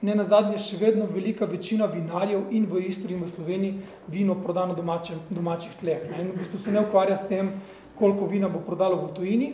[0.00, 3.74] ne na zadnje, še vedno velika večina vinarjev in v Istri in v Sloveniji
[4.08, 6.06] vino proda na domačem, domačih tleh.
[6.10, 6.22] Ne?
[6.22, 7.50] In v bistvu se ne ukvarja s tem,
[7.98, 9.52] koliko vina bo prodalo v tujini.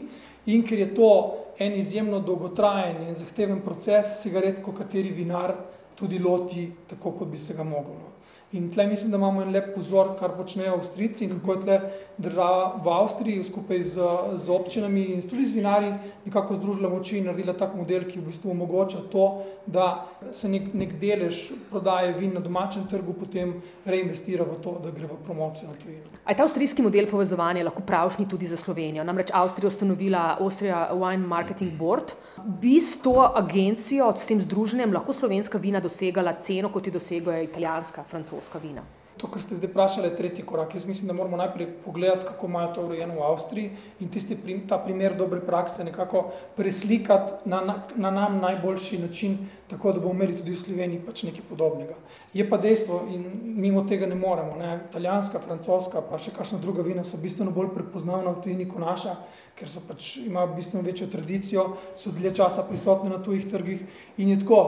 [0.53, 1.11] In ker je to
[1.59, 5.55] en izjemno dolgotrajen in zahteven proces, se ga redko kateri vinar
[5.97, 8.14] tudi loti tako, kot bi se ga moglo.
[8.55, 11.79] In tle mislim, da imamo en lep pozor, kar počnejo Avstrijci in kako je tle
[12.19, 15.89] država v Avstriji skupaj z, z občinami in tudi z vinari
[16.25, 19.25] nekako združila moči in naredila tak model, ki v bistvu omogoča to,
[19.67, 21.41] da se nek, nek delež
[21.71, 26.15] prodaje vin na domačem trgu potem reinvestira v to, da gre v promocijo na tujino.
[26.23, 29.03] A je ta avstrijski model povezovanja lahko pravšnji tudi za Slovenijo?
[29.05, 32.15] Namreč Avstrija ustanovila Austria Wine Marketing Board.
[32.43, 37.43] Bi s to agencijo, s tem združenjem lahko slovenska vina dosegala ceno, kot jo dosegajo
[37.47, 38.83] italijanska, francoska vina.
[39.17, 40.75] To, kar ste zdaj vprašali, je tretji korak.
[40.75, 44.37] Jaz mislim, da moramo najprej pogledati, kako imajo to urejeno v Avstriji in tisti,
[44.69, 46.25] ta primer dobre prakse nekako
[46.57, 49.39] preslikati na, na, na nam najboljši način,
[49.71, 51.95] tako da bomo imeli tudi v Sloveniji pač nekaj podobnega.
[52.35, 54.57] Je pa dejstvo in mimo tega ne moremo.
[54.59, 54.81] Ne?
[54.89, 59.15] Italijanska, francoska, pa še kakšna druga vina so bistveno bolj prepoznavna v tujini kot naša,
[59.55, 63.87] ker so pač imajo bistveno večjo tradicijo, so dlje časa prisotne na tujih trgih
[64.19, 64.61] in je tako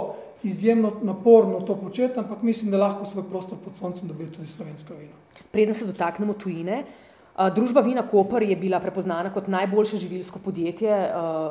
[0.48, 4.94] izjemno naporno to početi, ampak mislim, da lahko svoj prostor pod soncem dobijo tudi slovenska
[4.94, 5.12] vina.
[5.50, 6.84] Preden se dotaknemo tujine,
[7.54, 10.96] družba Vina Koper je bila prepoznana kot najboljše živilsko podjetje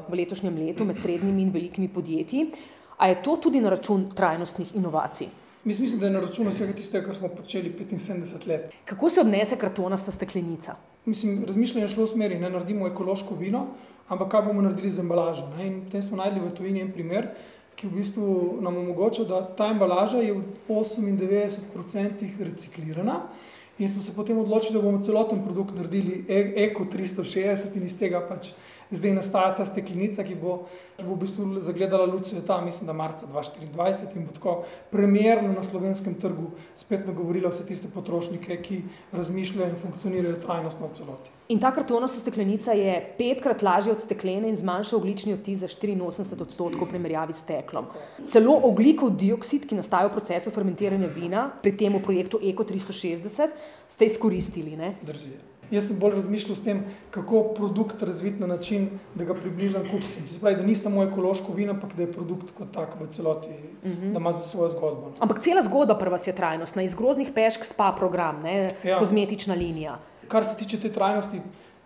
[0.09, 2.51] v letošnjem letu med srednjimi in velikimi podjetji.
[2.97, 5.27] A je to tudi na račun trajnostnih inovacij?
[5.65, 8.71] Mislim, da je na račun vsega tistega, kar smo počeli 75 let.
[8.85, 10.75] Kako se obnese kartonasta steklenica?
[11.05, 13.65] Mislim, razmišljanje je šlo v smeri, da naredimo ekološko vino,
[14.07, 15.47] ampak kaj bomo naredili z embalažo.
[15.57, 15.67] Ne?
[15.67, 17.31] In potem smo najdli v tujini en primer,
[17.75, 23.21] ki v bistvu nam omogoča, da ta embalaža je v 98% reciklirana.
[23.79, 26.23] In smo se potem odločili, da bomo celoten produkt naredili
[26.55, 28.53] Eko 360 in iz tega pač
[28.91, 30.57] zdaj nastaja ta steklenica, ki bo,
[30.97, 34.55] ki bo v bistvu zagledala luč sveta, mislim, da marca 2024 in bo tako
[34.91, 40.99] premjerno na slovenskem trgu spet nagovorila vse tiste potrošnike, ki razmišljajo in funkcionirajo trajnostno v
[40.99, 41.33] celoti.
[41.49, 46.41] In ta kartonasta steklenica je petkrat lažja od steklene in zmanjša oglični odtis za 84
[46.41, 47.85] odstotkov v primerjavi s steklom.
[48.27, 53.53] Celo oglikov dioksid, ki nastaja v procesu fermentiranja vina, pri tem v projektu Eko 360,
[53.87, 54.77] ste izkoristili.
[55.05, 55.35] Drži.
[55.71, 60.27] Jaz sem bolj razmišljal s tem, kako produkt razviti na način, da ga približam kupcem.
[60.27, 63.49] To pravi, da ni samo ekološko vino, ampak da je produkt kot tak v celoti,
[63.49, 64.01] uh mhm.
[64.01, 64.13] -huh.
[64.13, 65.11] da ima za svojo zgodbo.
[65.19, 68.69] Ampak cela zgodba prva je trajnostna, iz groznih pešk spa program, ne?
[68.83, 68.99] Ja.
[68.99, 69.99] kozmetična linija.
[70.27, 71.41] Kar se tiče te trajnosti,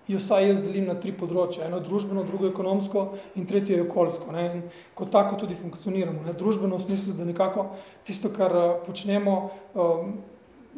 [0.10, 1.68] jo vsaj jaz delim na tri področja.
[1.68, 3.06] Eno družbeno, drugo ekonomsko
[3.38, 4.32] in tretje okoljsko.
[4.34, 4.46] Ne?
[4.56, 4.64] In
[4.98, 6.24] kot tako tudi funkcioniramo.
[6.26, 6.34] Ne?
[6.34, 7.68] Družbeno v smislu, da nekako
[8.08, 9.36] tisto, kar eh, počnemo,
[9.76, 10.16] um,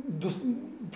[0.08, 0.40] dos,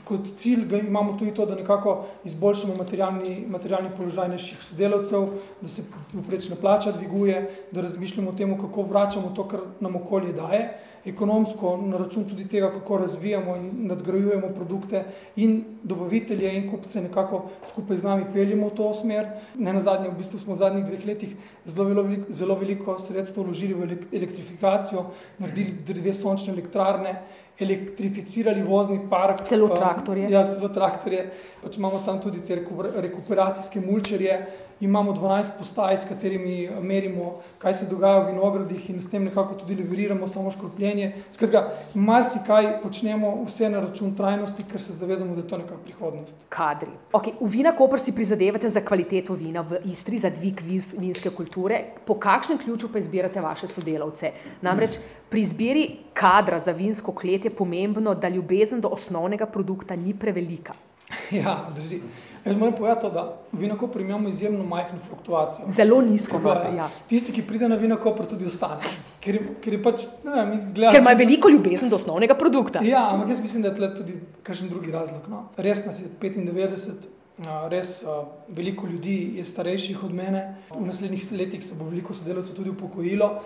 [0.04, 5.28] kot cilj imamo tudi to, da nekako izboljšamo materialni, materialni položaj naših sodelavcev,
[5.62, 10.34] da se poprečna plača dviguje, da razmišljamo o tem, kako vračamo to, kar nam okolje
[10.34, 10.68] daje,
[11.06, 15.04] ekonomsko na račun tudi tega, kako razvijamo in nadgrajujemo produkte
[15.36, 19.28] in dobavitelje in kupce nekako skupaj z nami peljemo v to smer.
[19.56, 23.44] Ne na zadnje, v bistvu smo v zadnjih dveh letih zelo veliko, zelo veliko sredstva
[23.44, 25.06] vložili v elektrifikacijo,
[25.40, 27.20] naredili dve sončne elektrarne,
[27.60, 29.46] elektrificirali vozni park.
[29.48, 30.30] Celo traktorje.
[30.32, 31.26] Ja, celo traktorje.
[31.64, 32.58] Pač imamo tam tudi te
[33.02, 34.40] rekuperacijske mulčerje,
[34.80, 39.56] imamo 12 postaj, s katerimi merimo, kaj se dogaja v vinogradih in s tem nekako
[39.56, 41.12] tudi leveriramo samo škropljenje.
[41.32, 46.36] Skratka, marsikaj počnemo vse na račun trajnosti, ker se zavedamo, da je to neka prihodnost.
[46.50, 46.92] Kadri.
[47.14, 50.62] Okay, v Vina Koper si prizadevate za kvaliteto vina v Istri, za dvig
[50.98, 51.82] vinske kulture.
[52.06, 54.32] Po kakšnem ključu pa izbirate vaše sodelavce?
[54.62, 60.14] Namreč pri izbiri kadra za vinsko klet je pomembno, da ljubezen do osnovnega produkta ni
[60.14, 60.74] prevelika.
[61.32, 62.00] Ja, drži.
[62.46, 65.66] Jaz moram povedati, da vinako imamo izjemno majhno fluktuacijo.
[65.70, 66.40] Zelo nizko.
[66.40, 66.90] Tako, ja.
[67.08, 68.84] Tisti, ki pride na vinako, tudi ostane.
[69.20, 71.18] Ker, ker, pač, ne, zgleda, ker ima če...
[71.24, 72.84] veliko ljubezen do osnovnega produkta.
[72.86, 75.26] Ja, ampak jaz mislim, da je tudi kakšen drugi razlog.
[75.30, 75.48] No.
[75.58, 77.10] Res nas je 95.
[77.72, 77.98] Res
[78.48, 83.40] veliko ljudi je starejših od mene, v naslednjih letih se bo veliko sodelavcev tudi upokojilo.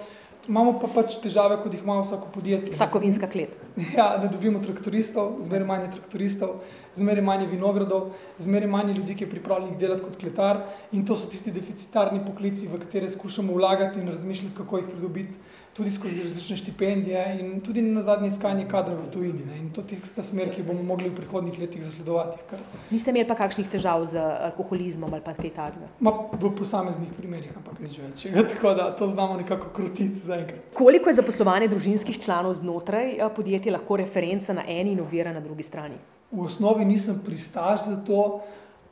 [0.50, 2.74] Imamo pa pač težave, kot jih ima vsako podjetje.
[2.74, 3.54] Vsako vinska klet.
[3.98, 6.56] Ja, ne dobimo traktoristov, zmeraj manj traktoristov,
[6.98, 8.10] zmeraj manj vinogradov,
[8.42, 10.64] zmeraj manj ljudi, ki je pripravljenih delati kot kletar.
[10.98, 15.38] In to so tisti deficitarni poklici, v katere skušamo vlagati in razmišljati, kako jih pridobiti,
[15.80, 19.46] tudi skozi različne štipendije in tudi na zadnje iskanje kadrov v tujini.
[19.48, 19.58] Ne.
[19.60, 22.42] In to je tista smer, ki bomo mogli v prihodnjih letih zasledovati.
[22.50, 22.60] Kar...
[22.92, 25.88] Niste imeli pa kakšnih težav z alkoholizmom ali pa kaj takega?
[26.36, 28.28] V posameznih primerih, ampak nič več.
[28.54, 30.68] Tako da to znamo nekako krutiti zaenkrat.
[30.76, 35.40] Koliko je zaposlovanje družinskih članov znotraj eh, podjetja lahko referenca na eni in ovira na
[35.40, 35.96] drugi strani?
[36.32, 38.42] V osnovi nisem pristaš za to,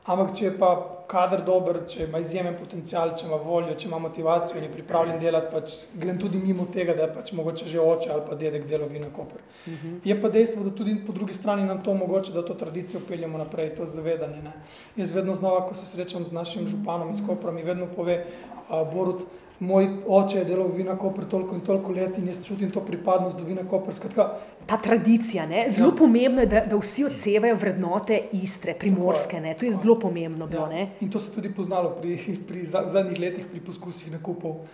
[0.08, 0.70] ampak če je pa
[1.08, 5.20] kader dober, če ima izjemen potencial, če ima voljo, če ima motivacijo in je pripravljen
[5.22, 8.68] delati, pač grem tudi mimo tega, da je pač mogoče že oče ali pa dedek
[8.68, 9.40] delo vina koper.
[9.40, 9.98] Uh -huh.
[10.04, 13.38] Je pa dejstvo, da tudi po drugi strani nam to omogoča, da to tradicijo peljemo
[13.38, 14.42] naprej, to zavedanje.
[14.44, 14.54] Ne.
[14.96, 18.26] Jaz vedno znova, ko se srečam z našim županom iz Kopra, mi vedno pove,
[18.70, 19.24] uh, Borut,
[19.60, 22.82] moj oče je delal v Vina Koper toliko in toliko let in jaz čutim to
[22.86, 23.94] pripadnost do Vina Koper.
[23.94, 24.30] Skratka,
[24.68, 25.62] Ta tradicija, ne?
[25.70, 25.96] zelo ja.
[25.98, 29.40] pomembno je, da, da vsi odsevajo vrednote istre, primorske.
[29.42, 29.56] Ne?
[29.56, 30.48] To je zelo pomembno.
[30.48, 30.88] Bilo, ja.
[31.02, 32.18] In to se tudi poznalo pri,
[32.48, 34.66] pri zadnjih letih, pri poskusih nakupov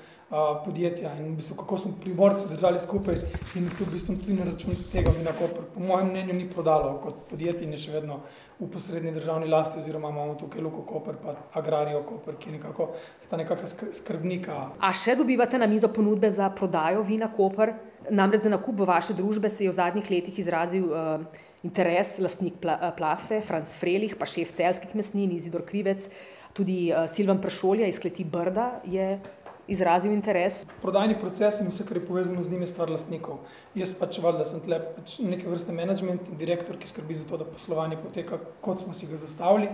[0.65, 3.15] podjetja in v bistvu, kako smo primorci držali skupaj
[3.55, 6.95] in se v bistvu tudi na račun tega Vina Koper, po mojem mnenju, ni prodalo
[7.03, 8.19] kot podjetje in je še vedno
[8.59, 13.37] v posrednji državni lasti, oziroma imamo tukaj Luko Koper, pa Agrarijo Koper, ki nekako sta
[13.37, 14.59] nekakšna skrbnika.
[14.79, 17.75] A še dobivate na mizo ponudbe za prodajo vina Koper?
[18.09, 21.21] Namreč za nakup vaše družbe se je v zadnjih letih izrazil uh,
[21.63, 26.09] interes lastnik pla, uh, Plaste, Franz Frelih, pa šef celskih mesnin, Izidor Krivec,
[26.57, 29.15] tudi uh, Silvan Pršolja iz Kleti Brda je
[29.67, 30.65] izrazil interes.
[30.81, 33.39] Prodajni proces in vse, kar je povezano z njimi, je stvar lastnikov.
[33.75, 37.39] Jaz pač valjda sem tle pač neke vrste management in direktor, ki skrbi za to,
[37.39, 39.69] da poslovanje poteka, kot smo si ga zastavili.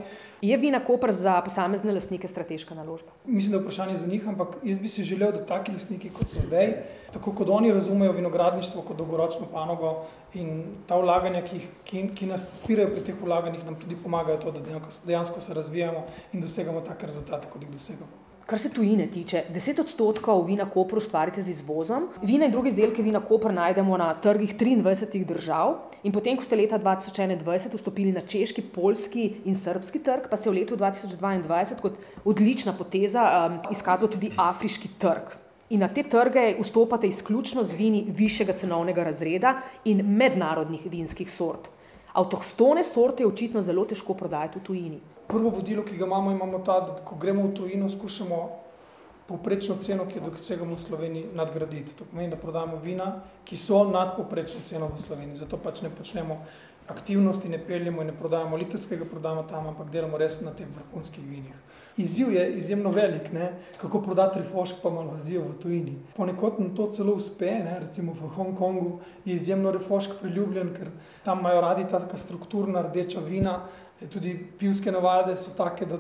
[0.45, 3.11] Je vina Koper za posamezne lastnike strateška naložba?
[3.25, 6.29] Mislim, da je vprašanje za njih, ampak jaz bi si želel, da taki lastniki, kot
[6.29, 6.73] so zdaj,
[7.13, 12.45] tako kot oni razumejo vinogradništvo kot dolgoročno panogo in ta vlaganja, ki, ki, ki nas
[12.45, 17.09] podpirajo pri teh vlaganjih, nam tudi pomagajo to, da dejansko se razvijamo in dosegamo take
[17.09, 18.28] rezultate, kot jih dosegamo.
[18.49, 22.07] Kar se tujine tiče, 10 odstotkov vina Koper ustvarite z izvozom.
[22.21, 25.75] Vina in druge izdelke vina Koper najdemo na trgih 23 držav.
[26.03, 30.49] In potem, ko ste leta 2021 vstopili na češki, polski in srpski trg, pa se
[30.49, 35.37] je v letu 2022 kot odlična poteza um, izkazal tudi afriški trg.
[35.69, 41.69] In na te trge vstopate izključno z vini višjega cenovnega razreda in mednarodnih vinskih sort.
[42.17, 46.59] Avtohtone sorte je očitno zelo težko prodajati v tujini prvo vodilo, ki ga imamo, imamo
[46.65, 48.39] ta, da ko gremo v tujino, skušamo
[49.29, 51.93] poprečno ceno, ki jo dosegamo v Sloveniji, nadgraditi.
[51.99, 53.11] To pomeni, da prodajamo vina,
[53.45, 55.43] ki so nad poprečno ceno v Sloveniji.
[55.43, 56.39] Zato pač ne počnemo
[56.89, 61.25] aktivnosti, ne peljemo in ne prodajamo litrskega, prodajamo tam, ampak delamo res na teh vrhunskih
[61.29, 61.53] vinih.
[61.99, 63.51] Izziv je izjemno velik, ne?
[63.77, 65.95] kako prodati refošk, pa malo vazijo v tujini.
[66.15, 67.75] Ponekod nam to celo uspe, ne?
[67.83, 70.89] recimo v Hongkongu je izjemno refošk priljubljen, ker
[71.23, 73.59] tam imajo radi ta strukturna rdeča vina,
[74.07, 75.99] tudi pivske navade so take, da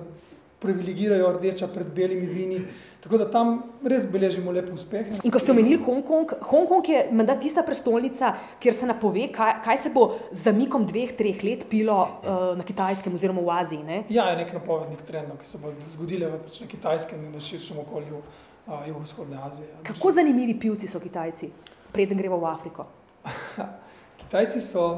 [0.59, 2.65] privilegirajo rdeča pred belimi vini.
[2.99, 5.21] Tako da tam res beležimo lepe uspehe.
[5.23, 9.79] In ko ste omenili Hongkong, Hongkong je menda tista prestolnica, kjer se napove, kaj, kaj
[9.85, 13.85] se bo z zamikom dveh, treh let pilo uh, na kitajskem oziroma v Aziji.
[13.87, 14.01] Ne?
[14.11, 17.45] Ja, je nekaj napovednih trendov, ki se bodo zgodile v, pač na kitajskem in v
[17.47, 19.71] širšem okolju uh, jugovzhodne Azije.
[19.87, 21.53] Kako zanimivi pivci so Kitajci,
[21.95, 22.89] preden gremo v Afriko?
[24.19, 24.91] Kitajci so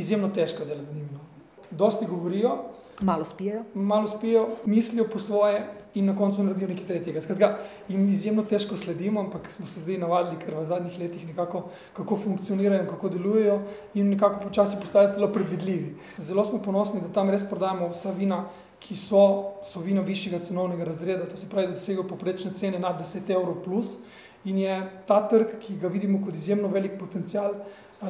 [0.00, 1.12] izjemno težko delati z njimi.
[1.12, 1.33] No
[1.70, 2.58] dosti govorijo,
[3.00, 3.62] malo spijo.
[3.74, 7.20] Malo spijo, mislijo po svoje in na koncu naredijo nekaj tretjega.
[7.22, 11.68] Skratka, jim izjemno težko sledimo, ampak smo se zdaj navadili, ker v zadnjih letih nekako
[11.92, 13.60] kako funkcionirajo in kako delujejo
[13.94, 15.96] in nekako počasi postajajo celo predvidljivi.
[16.18, 18.44] Zelo smo ponosni, da tam res prodajamo vsa vina,
[18.80, 22.98] ki so, so vina višjega cenovnega razreda, to se pravi, da dosegajo poprečne cene nad
[23.00, 23.96] 10 evrov plus.
[24.44, 24.74] In je
[25.06, 27.54] ta trg, ki ga vidimo kot izjemno velik potencial,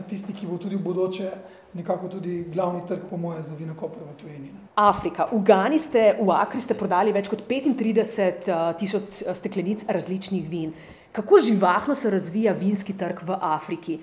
[0.08, 1.30] tisti, ki bo tudi v bodoče
[1.74, 4.50] nekako tudi glavni trg, po mojem, za vino Koper v tujini.
[4.74, 5.28] Afrika.
[5.32, 10.48] V Gani ste, v Akri ste prodali več kot 35 uh, tisoč eh, steklenic različnih
[10.50, 10.74] vin.
[11.14, 14.00] Kako živahno se razvija vinski trg v Afriki?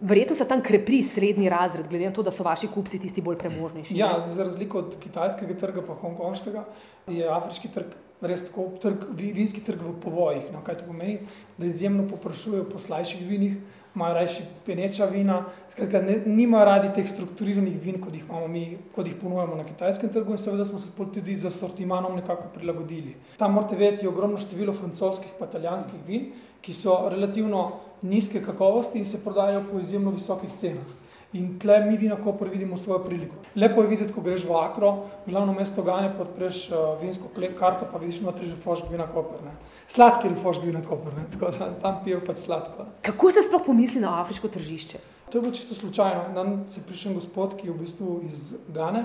[0.00, 3.38] Verjetno se tam krepi srednji razred, glede na to, da so vaši kupci tisti bolj
[3.38, 3.96] premožnejši.
[3.98, 6.62] Ja, za razliko od kitajskega trga, pa hongkonškega,
[7.10, 10.48] je afriški trg res tako trg, vinski trg v povojih.
[10.52, 11.20] No, kaj to pomeni?
[11.58, 13.58] Da izjemno poprašujejo po slajših vinih,
[13.98, 18.62] imajo rajši peneča vina, skratka, ne, nima radi teh strukturiranih vin, kot jih imamo mi,
[18.94, 23.16] kot jih ponujemo na kitajskem trgu in seveda smo se tudi za sortimanom nekako prilagodili.
[23.38, 26.30] Tam morate vedeti ogromno število francoskih pa italijanskih vin,
[26.62, 30.97] ki so relativno nizke kakovosti in se prodajajo po izjemno visokih cenah.
[31.32, 33.36] In tle mi vina Koper vidimo svojo priliko.
[33.56, 34.92] Lepo je videti, ko greš v Akro,
[35.26, 39.42] glavno mesto Gane, podpreš uh, vinsko karto, pa vidiš notri refošk vina Koper.
[39.44, 39.52] Ne.
[39.86, 41.26] Sladki refošk vina Koper, ne.
[41.32, 42.84] tako da tam pijejo pač sladko.
[42.84, 42.90] Ne.
[43.02, 44.98] Kako ste sploh pomislili na afriško tržišče?
[45.28, 46.32] To je bilo čisto slučajno.
[46.34, 49.04] Dan se prišel gospod, ki je v bistvu iz Gane,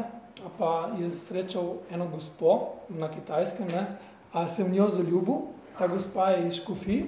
[0.57, 3.97] pa je srečal eno gospo na kitajskem, ne.
[4.31, 5.43] a se v njo zaljubil,
[5.77, 7.03] ta gospa je iz Škofij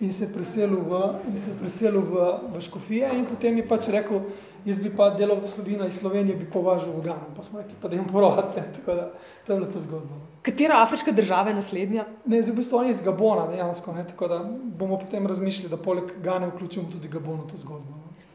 [0.00, 4.22] in se preselil v, in se preselil v, v Škofije in potem je pač rekel,
[4.64, 7.30] jaz bi pa delal v Sloveniji, iz Slovenije bi považal v Gano.
[7.36, 9.10] Pa smo rekli, pa da jim porovate, tako da
[9.46, 10.20] to je bila ta zgodba.
[10.42, 12.06] Katera afriška država je naslednja?
[12.26, 16.12] Ne, v bistvu oni iz Gabona dejansko, ne, tako da bomo potem razmišljali, da poleg
[16.22, 17.96] Gane vključimo tudi Gabon v to zgodbo.
[17.96, 18.26] Ne.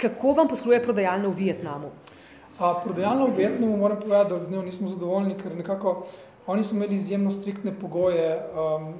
[0.00, 1.90] Kako vam posluje prodajalna v Vietnamu?
[2.58, 6.02] A, prodajalna v Vietnamu moram povedati, da z njo nismo zadovoljni, ker nekako
[6.46, 8.94] oni so imeli izjemno striktne pogoje um,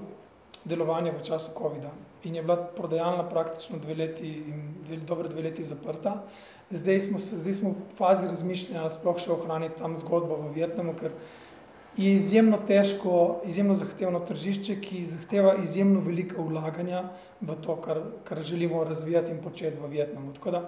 [0.65, 1.91] delovanja v času COVID-a
[2.25, 6.23] in je bila prodajalna praktično dve leti in dve, dobre dve leti zaprta.
[6.71, 10.93] Zdaj smo, zdaj smo v fazi razmišljanja, da sploh še ohraniti tam zgodbo v Vietnamu,
[11.01, 11.17] ker
[11.97, 17.09] je izjemno težko, izjemno zahtevno tržišče, ki zahteva izjemno velika vlaganja
[17.41, 20.35] v to, kar, kar želimo razvijati in početi v Vietnamu.
[20.37, 20.63] Tako da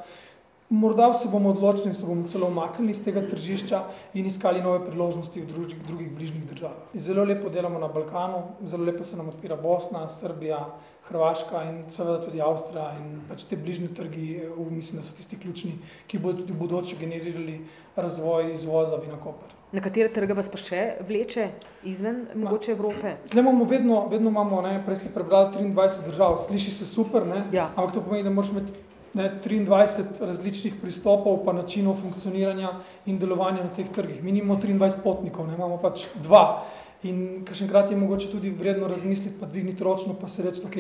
[0.73, 3.83] Morda se bomo odločili in se bomo celo umaknili iz tega tržišča
[4.15, 6.77] in iskali nove priložnosti v drugih, drugih bližnjih državah.
[6.95, 10.63] Zelo lepo delamo na Balkanu, zelo lepo se nam odpira Bosna, Srbija,
[11.05, 15.73] Hrvaška in seveda tudi Avstrija in pač te bližnji trgi, mislim, da so tisti ključni,
[16.07, 17.59] ki bodo tudi v bodoče generirali
[17.97, 19.53] razvoj izvoza vina Koper.
[19.73, 21.51] Na katere trge vas pa še vleče
[21.85, 23.13] izven mogoče Evrope?
[23.29, 27.45] Tle imamo vedno, vedno imamo, ne, prej ste prebrali 23 držav, sliši se super, ne,
[27.53, 27.69] ja.
[27.77, 28.73] ampak to pomeni, da moraš imeti
[29.15, 32.71] ne, 23 različnih pristopov, pa načinov funkcioniranja
[33.07, 34.23] in delovanja na teh trgih.
[34.23, 36.65] Mi nimamo 23 potnikov, ne, imamo pač dva.
[37.03, 40.77] In kakšenkrat je mogoče tudi vredno razmisliti, pa dvigniti ročno, pa se reči, ok,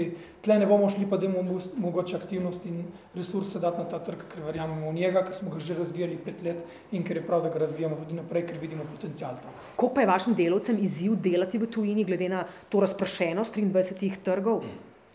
[0.46, 4.44] tle ne bomo šli, pa da mogoče aktivnost in resurse dati na ta trg, ker
[4.46, 7.50] verjamemo v njega, ker smo ga že razvijali pet let in ker je prav, da
[7.50, 9.50] ga razvijamo tudi naprej, ker vidimo potencial tam.
[9.74, 14.62] Kako pa je vašim delovcem izziv delati v tujini, glede na to razprašenost 23 trgov?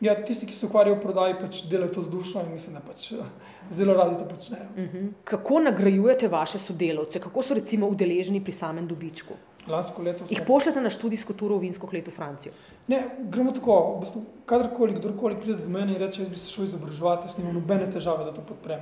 [0.02, 2.84] Ja, tisti, ki se ukvarjajo v prodaji, pač delajo to z dušo in mislim, da
[2.86, 3.30] pač eh,
[3.74, 4.70] zelo radi to počnejo.
[4.76, 4.98] Uh mhm.
[4.98, 5.12] -huh.
[5.24, 9.34] Kako nagrajujete vaše sodelavce, kako so recimo udeleženi pri samem dobičku?
[9.68, 10.38] Lansko leto smo...
[10.38, 12.54] Jih pošljete na študijsko turo v Vinsko kleto v Francijo?
[12.88, 14.04] Ne, gremo tako,
[14.46, 17.92] kadarkoli, kdorkoli pride do mene in reče, jaz bi se šel izobraževati, jaz nimam nobene
[17.92, 18.80] težave, da to podprem.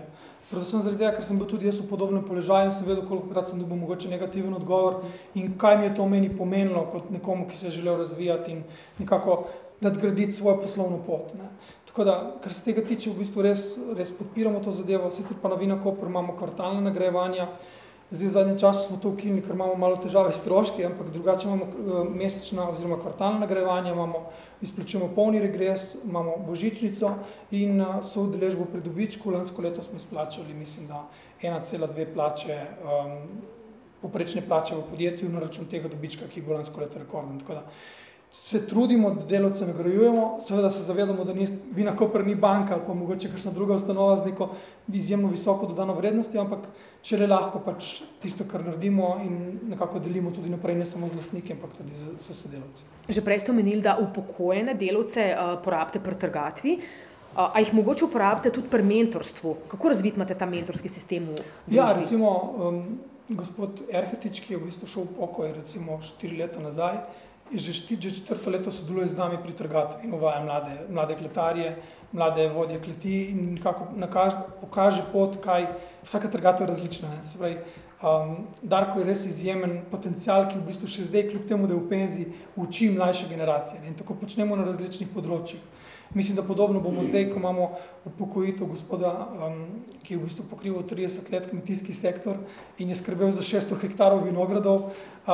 [0.50, 3.32] Predvsem zaradi tega, ker sem bil tudi jaz v podobnem položaju in sem vedel, koliko
[3.34, 5.00] krat sem dobil mogoče negativen odgovor
[5.34, 8.64] in kaj mi je to meni pomenilo kot nekomu, ki se je želel razvijati in
[9.00, 9.48] nekako
[9.82, 11.34] nadgraditi svojo poslovno pot.
[11.34, 11.50] Ne.
[11.86, 13.62] Tako da, kar se tega tiče, v bistvu res,
[13.96, 17.48] res podpiramo to zadevo, sicer pa na Vina Koper imamo kvartalne nagrajevanja,
[18.12, 21.48] zdaj v zadnjem času smo to ukinili, ker imamo malo težave s stroški, ampak drugače
[21.48, 24.26] imamo uh, mesečna oziroma kvartalna nagrajevanja, imamo,
[24.62, 27.16] izplačujemo polni regres, imamo božičnico
[27.52, 31.08] in uh, so udeležbo pri dobičku, lansko leto smo izplačali, mislim, da
[31.42, 33.20] 1,2 plače, um,
[34.02, 37.40] poprečne plače v podjetju na račun tega dobička, ki je bil lansko leto rekorden.
[37.40, 38.05] Tako da, uh,
[38.38, 42.84] se trudimo, da delovce nagrajujemo, seveda se zavedamo, da ni Vina Koper ni banka ali
[42.88, 44.50] pa mogoče kakšna druga ustanova z neko
[44.94, 46.68] izjemno visoko dodano vrednostjo, ampak
[47.02, 49.40] če le lahko pač tisto, kar naredimo in
[49.72, 52.86] nekako delimo tudi naprej, ne samo z lastniki, ampak tudi z, z sodelavci.
[53.10, 56.78] Že prej ste omenili, da upokojene delovce uh, porabite pri trgatvi.
[56.78, 59.58] Uh, a jih mogoče uporabite tudi pri mentorstvu?
[59.72, 61.32] Kako razvit imate ta mentorski sistem?
[61.68, 62.82] Ja, recimo um,
[63.30, 67.02] gospod Erhetič, ki je v bistvu šel v pokoj recimo štiri leta nazaj,
[67.54, 71.76] že, že četrto leto sodeluje z nami pri trgatvi in uvaja mlade, mlade kletarje,
[72.12, 75.68] mlade vodje kleti in nekako nakaže, pokaže pot, kaj
[76.04, 77.10] vsaka trgatev je različna.
[77.38, 77.58] Pravi,
[78.02, 81.82] um, Darko je res izjemen potencial, ki v bistvu še zdaj, kljub temu, da je
[81.82, 83.82] v penziji, uči mlajše generacije.
[83.82, 83.94] Ne?
[83.94, 85.62] In tako počnemo na različnih področjih.
[86.16, 87.72] Mislim, da podobno bomo zdaj, ko imamo
[88.06, 89.66] upokojitev gospoda, um,
[90.04, 92.38] ki je v bistvu pokrival 30 let kmetijski sektor
[92.80, 95.34] in je skrbel za 600 hektarov vinogradov, uh,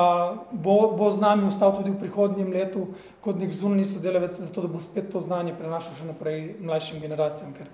[0.50, 2.88] bo, bo z nami ostal tudi v prihodnjem letu
[3.20, 7.54] kot nek zunani sodelavec, zato da bo spet to znanje prenašal še naprej mlajšim generacijam,
[7.54, 7.70] ker,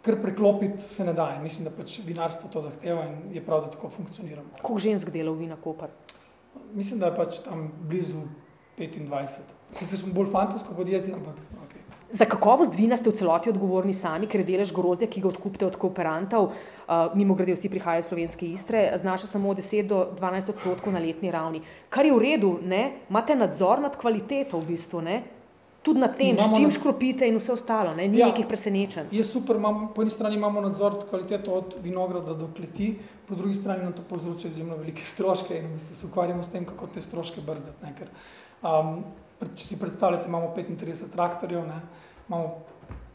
[0.00, 1.34] ker preklopiti se ne da.
[1.36, 4.46] In mislim, da pač vinarstvo to zahteva in je prav, da tako funkcionira.
[4.62, 5.92] Koliko žensk dela v Vina Kopar?
[6.72, 8.24] Mislim, da je pač tam blizu
[8.80, 9.52] 25.
[9.74, 11.67] Sicer smo bolj fantasko podjetje, ampak.
[12.12, 15.76] Za kakovost vina ste v celoti odgovorni sami, ker delež grozdja, ki ga odkupite od
[15.76, 20.92] kooperantov, uh, mimo grede vsi prihajajo iz slovenske istre, znaša samo 10 do 12 odstotkov
[20.92, 21.60] na letni ravni.
[21.92, 23.04] Kar je v redu, ne?
[23.10, 25.18] imate nadzor nad kvaliteto v bistvu, ne?
[25.84, 28.08] tudi nad tem, s čim škropite in vse ostalo, ne?
[28.08, 29.12] ni ja, nekih presenečenj.
[29.12, 32.94] Je super, imam, po eni strani imamo nadzor nad kvaliteto od vinograda do kleti,
[33.28, 36.56] po drugi strani nam to povzroča izjemno velike stroške in v bistvu se ukvarjamo s
[36.56, 38.08] tem, kako te stroške brzdati.
[39.38, 41.80] Če si predstavljate, imamo 35 traktorjev, ne,
[42.28, 42.56] imamo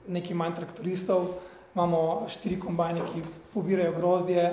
[0.08, 1.28] nekaj manj traktoristov
[1.76, 3.22] imamo štiri kombajne, ki
[3.54, 4.44] pobirajo grozdje,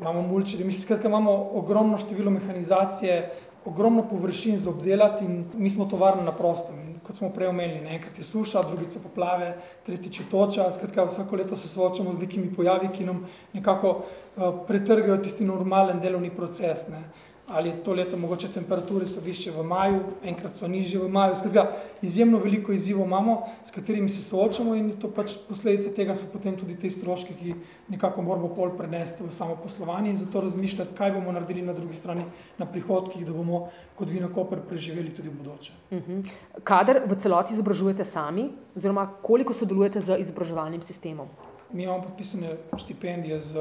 [0.00, 3.30] imamo mulčere, mislim, skratka, imamo ogromno število mehanizacije,
[3.64, 6.80] ogromno površin za obdelati in mi smo tovarna na prostem.
[6.80, 9.54] In kot smo prej omenili, enkrat je suša, drugič so poplave,
[9.86, 14.64] tretjič je toča, skratka, vsako leto se soočamo z nekimi pojavi, ki nam nekako uh,
[14.66, 16.88] pretrgajo tisti normalen delovni proces.
[16.88, 17.04] Ne
[17.48, 21.36] ali to leto mogoče temperature so više v maju, enkrat so nižje v maju.
[21.36, 21.66] Skratka,
[22.02, 26.56] izjemno veliko izzivov imamo, s katerimi se soočamo in to pač posledice tega so potem
[26.56, 27.54] tudi te stroške, ki
[27.88, 31.94] nekako moramo pol prenesti v samo poslovanje in zato razmišljati, kaj bomo naredili na drugi
[31.94, 32.24] strani
[32.58, 35.72] na prihodkih, da bomo kot Vino Koper preživeli tudi v bodoče.
[35.90, 36.12] Uh mhm.
[36.12, 36.30] -huh.
[36.64, 41.28] Kader v celoti izobražujete sami oziroma koliko sodelujete z izobraževalnim sistemom?
[41.74, 43.54] Mi imamo podpisane štipendije z,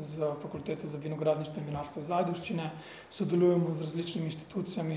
[0.00, 2.70] z fakultete za vinogradništvo in vinarstvo Zajduščine,
[3.10, 4.96] sodelujemo z različnimi inštitucijami,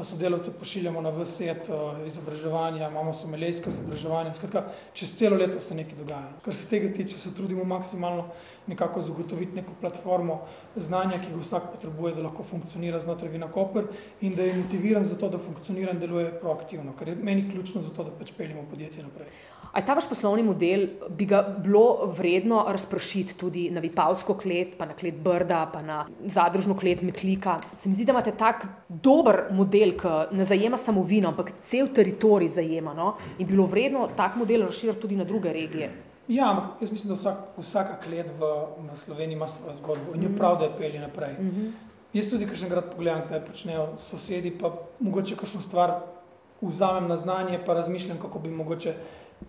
[0.00, 1.68] sodelavce pošiljamo na vset
[2.06, 4.64] izobraževanja, imamo somelejske izobraževanja, skratka,
[4.96, 6.32] čez celo leto se nekaj dogaja.
[6.42, 8.30] Kar se tega tiče, se trudimo maksimalno
[8.66, 10.40] nekako zagotoviti neko platformo
[10.76, 15.04] znanja, ki ga vsak potrebuje, da lahko funkcionira znotraj Vina Koper in da je motiviran
[15.04, 18.32] za to, da funkcionira in deluje proaktivno, kar je meni ključno za to, da pač
[18.38, 19.28] peljemo podjetje naprej.
[19.72, 24.84] Ali ta vaš poslovni model bi ga bilo vredno razpršiti tudi na Vipavsko klet, pa
[24.84, 27.56] na klet Brda, pa na zadružno klet Metlika?
[27.76, 31.88] Se mi zdi, da imate tak dober model, ki ne zajema samo vino, ampak cel
[31.88, 32.92] teritorij zajema.
[32.94, 33.14] No?
[33.38, 35.90] In bilo vredno tak model razširiti tudi na druge regije.
[36.28, 40.22] Ja, ampak jaz mislim, da vsak, vsaka klet v, v Sloveniji ima svojo zgodbo in
[40.22, 41.32] je prav, da je pelje naprej.
[41.38, 41.72] Mm -hmm.
[42.12, 45.94] Jaz tudi, kar še enkrat pogledam, kaj počnejo sosedi, pa mogoče kakšno stvar
[46.60, 48.94] vzamem na znanje, pa razmišljam, kako bi mogoče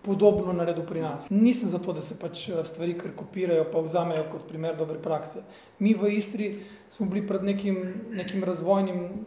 [0.02, 1.30] podobno naredil pri nas.
[1.30, 5.42] Nisem zato, da se pač eh, stvari kar kopirajo, pa vzamejo kot primer dobre prakse.
[5.78, 6.50] Mi v Istri
[6.88, 7.78] smo bili pred nekim,
[8.10, 9.24] nekim razvojnim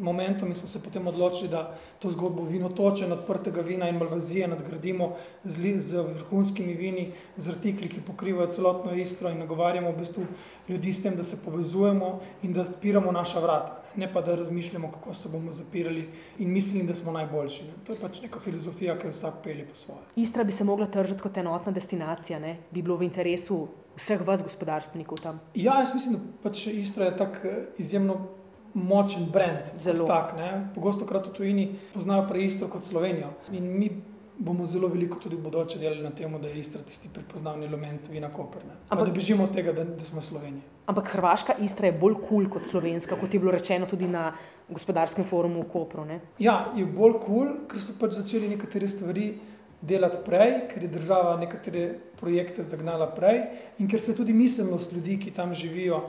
[0.00, 5.12] momentom in smo se potem odločili, da to zgodbo vinotoče, odprtega vina in malvazije nadgradimo
[5.44, 10.26] z, z vrhunskimi vini, z artikli, ki pokrivajo celotno Istro in nagovarjamo v bistvu
[10.68, 14.90] ljudi s tem, da se povezujemo in da odpiramo naša vrata ne pa da razmišljamo,
[14.92, 17.64] kako se bomo zapirali in mislili, da smo najboljši.
[17.64, 17.72] Ne.
[17.86, 20.00] To je pač neka filozofija, ki jo vsak pelje po svoje.
[20.16, 22.56] Istra bi se mogla tržiti kot enotna destinacija, ne?
[22.70, 25.40] bi bilo v interesu vseh vas, gospodarstvenikov tam.
[25.54, 28.20] Ja, jaz mislim, da pač Istra je tako eh, izjemno
[28.74, 29.72] močen brand.
[30.06, 30.34] Tak,
[30.74, 33.32] Pogosto krat v tujini poznajo prej Istro kot Slovenijo.
[33.52, 33.90] In mi
[34.40, 38.08] bomo zelo veliko tudi v bodoče delali na tem, da je Istra tisti prepoznavni element
[38.08, 38.78] vina Koperna.
[38.88, 40.62] Ampak ne bežimo od tega, da, da smo Slovenija.
[40.86, 44.32] Ampak Hrvaška Istra je bolj kul cool kot slovenska, kot je bilo rečeno tudi na
[44.68, 46.04] gospodarskem forumu v Kopru.
[46.04, 46.20] Ne?
[46.38, 49.32] Ja, je bolj kul, cool, ker so pač začeli nekatere stvari
[49.80, 51.84] delati prej, ker je država nekatere
[52.20, 53.42] projekte zagnala prej
[53.78, 56.02] in ker se tudi miselnost ljudi, ki tam živijo,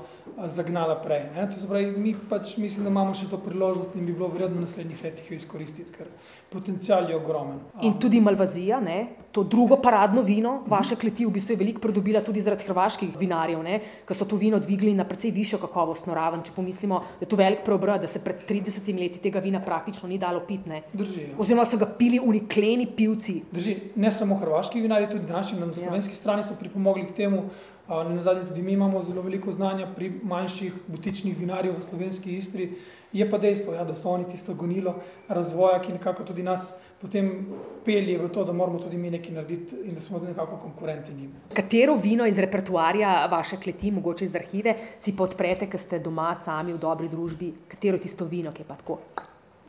[0.48, 1.24] zagnala prej.
[1.36, 1.48] Ne?
[1.52, 4.60] To se pravi, mi pač mislim, da imamo še to priložnost in bi bilo vredno
[4.60, 6.12] v naslednjih letih jo izkoristiti, ker
[6.52, 7.60] potencial je ogromen.
[7.82, 9.02] In tudi Malvazija, ne?
[9.32, 13.62] to drugo paradno vino, vaše kleti v bistvu je veliko pridobila tudi zaradi hrvaških vinarjev,
[14.08, 16.44] ki so to vino dvigli na precej višjo kakovostno raven.
[16.44, 20.10] Če pomislimo, da je to velik preobrat, da se pred 30 leti tega vina praktično
[20.10, 20.82] ni dalo pitne.
[20.94, 21.22] Drži.
[21.30, 21.38] Ja.
[21.40, 23.42] Oziroma so ga pili unikleni pivci.
[23.52, 23.78] Drži.
[23.96, 27.50] Ne samo hrvaški vinarji, tudi naši, na ja slovenski strani so pripomogli k temu.
[27.88, 32.78] Na zadnje tudi mi imamo zelo veliko znanja pri manjših butičnih vinarjih v slovenski istri.
[33.14, 34.96] Je pa dejstvo, ja, da so oni tisto gonilo
[35.28, 37.48] razvoja, ki nekako tudi nas potem
[37.86, 41.34] pelje v to, da moramo tudi mi nekaj narediti in da smo nekako konkurenti njim.
[41.54, 46.74] Katero vino iz repertoarja vaše kleti, mogoče iz arhive, si podprete, ker ste doma sami
[46.74, 47.54] v dobri družbi?
[47.68, 49.02] Katero tisto vino, ki je pa tako?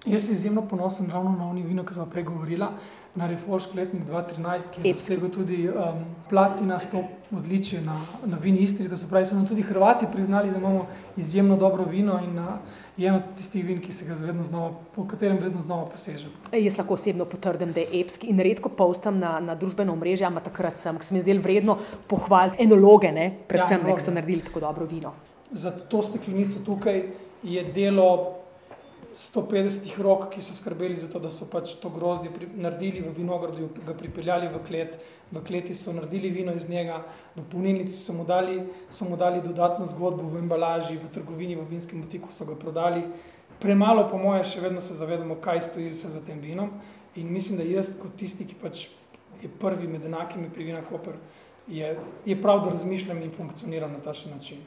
[0.06, 2.72] Jaz sem izjemno ponosen ravno na oni vino, ki sem prej govorila,
[3.14, 6.00] na Refoški letnik 2013, ki je dosegel tudi um,
[6.30, 8.88] platina stop odličje na, na vini Istri.
[8.90, 12.50] To se pravi, so nam tudi Hrvati priznali, da imamo izjemno dobro vino in uh,
[12.96, 16.34] je eno tistih vin, ki se ga vedno znova, po katerem vedno znova posežem.
[16.52, 20.50] Jaz lahko osebno potrdim, da je epski in redko postam na, na družbeno mrežje, ampak
[20.50, 21.78] takrat sem, ker se mi zdel vredno
[22.10, 23.30] pohvaliti enologe, ne?
[23.48, 25.14] predvsem, ja, ki so naredili tako dobro vino.
[25.52, 27.04] Za to steklenico tukaj
[27.42, 28.41] je delo
[29.16, 33.12] 150 rok, ki so skrbeli za to, da so pač to grozdje pri, naredili v
[33.16, 34.96] vinogradu, ga pripeljali v klet,
[35.32, 37.02] v kleti so naredili vino iz njega,
[37.36, 38.58] v polnilnici so mu dali,
[38.90, 43.04] so mu dali dodatno zgodbo v embalaži, v trgovini, v vinskem butiku so ga prodali.
[43.60, 46.72] Premalo, po moje, še vedno se zavedamo, kaj stoji vse za tem vinom.
[47.20, 48.86] In mislim, da jaz, kot tisti, ki pač
[49.42, 51.18] je prvi med enakimi pri Vina Koper,
[51.68, 51.96] je,
[52.26, 54.62] je prav, da razmišljam in funkcioniram na takšen način.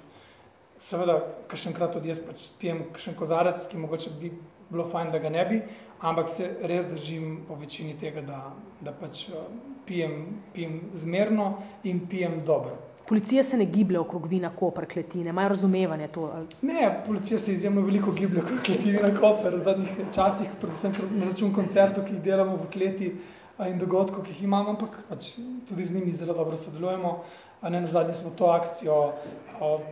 [0.78, 4.32] Seveda, kakšenkrat tudi jaz pač pijem kakšen kozarec, ki mogoče bi
[4.70, 5.62] bilo fajn, da ga ne bi,
[6.04, 8.42] ampak se res držim po večini tega, da,
[8.84, 9.46] da pač eh,
[9.88, 10.18] pijem,
[10.54, 11.54] pijem zmerno
[11.84, 12.76] in pijem dobro.
[13.06, 16.30] Policija se ne giblje okrog vina Koper, kletine, imajo razumevanje to?
[16.34, 16.48] Ali?
[16.62, 21.54] Ne, policija se izjemno veliko giblje okrog kletine Koper v zadnjih časih, predvsem na račun
[21.54, 23.16] koncertov, ki jih delamo v kleti.
[23.64, 25.30] in dogodkov, ki jih imamo, ampak pač
[25.68, 27.24] tudi z njimi zelo dobro sodelujemo.
[27.70, 29.14] Ne na zadnje smo to akcijo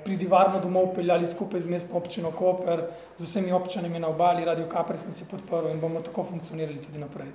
[0.03, 2.83] pridi varno domov peljali skupaj z mestno občino Koper,
[3.17, 7.27] z vsemi občinami na obali, radio Kaprsnici podprl in bomo tako funkcionirali tudi naprej.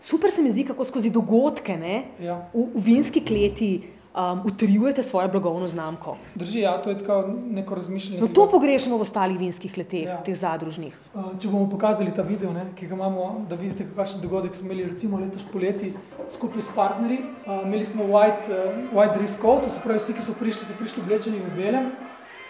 [0.00, 1.78] Super se mi zdi, kako skozi dogodke
[2.20, 2.50] ja.
[2.54, 6.16] v, v vinski kleti um, utrjujete svojo blagovno znamko.
[6.34, 8.20] Drži, ja, to je tako neko razmišljanje.
[8.20, 10.16] No, to pogrešamo v ostalih vinskih kleteh, ja.
[10.22, 10.94] teh zadružnih.
[11.14, 14.70] Uh, če bomo pokazali ta video, ne, ki ga imamo, da vidite, kakšen dogodek smo
[14.70, 15.92] imeli recimo letos poleti
[16.30, 17.20] skupaj s partnerji.
[17.46, 20.66] Uh, imeli smo white, uh, white dress code, to se pravi, vsi, ki so prišli,
[20.66, 21.90] so prišli oblečeni v belem.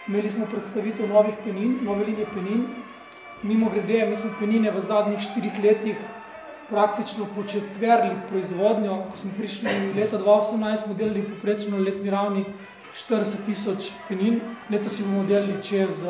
[0.07, 2.67] Imeli smo predstavitev novih penin, nove linije penin.
[3.43, 5.97] Mimo grede, mi smo penine v zadnjih štirih letih
[6.69, 9.03] praktično početverili proizvodnjo.
[9.11, 12.45] Ko smo prišli leta 2018, smo delali poprečno letni ravni
[12.95, 14.39] 40 tisoč penin,
[14.69, 16.03] letos si bomo delali čez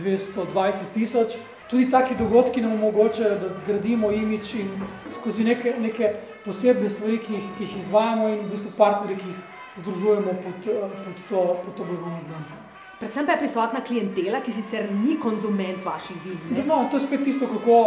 [0.00, 1.36] 220 tisoč.
[1.70, 4.68] Tudi taki dogodki nam omogočajo, da gradimo imič in
[5.10, 6.10] skozi neke, neke
[6.44, 9.38] posebne stvari, ki jih, ki jih izvajamo in v bistvu partnerje, ki jih
[9.78, 10.68] združujemo pod,
[11.04, 12.58] pod to, pod to blagovno znamko.
[13.00, 16.66] Predvsem pa je prisotna klientela, ki sicer ni konzument vaših vin.
[16.66, 17.78] No, to je spet tisto, kako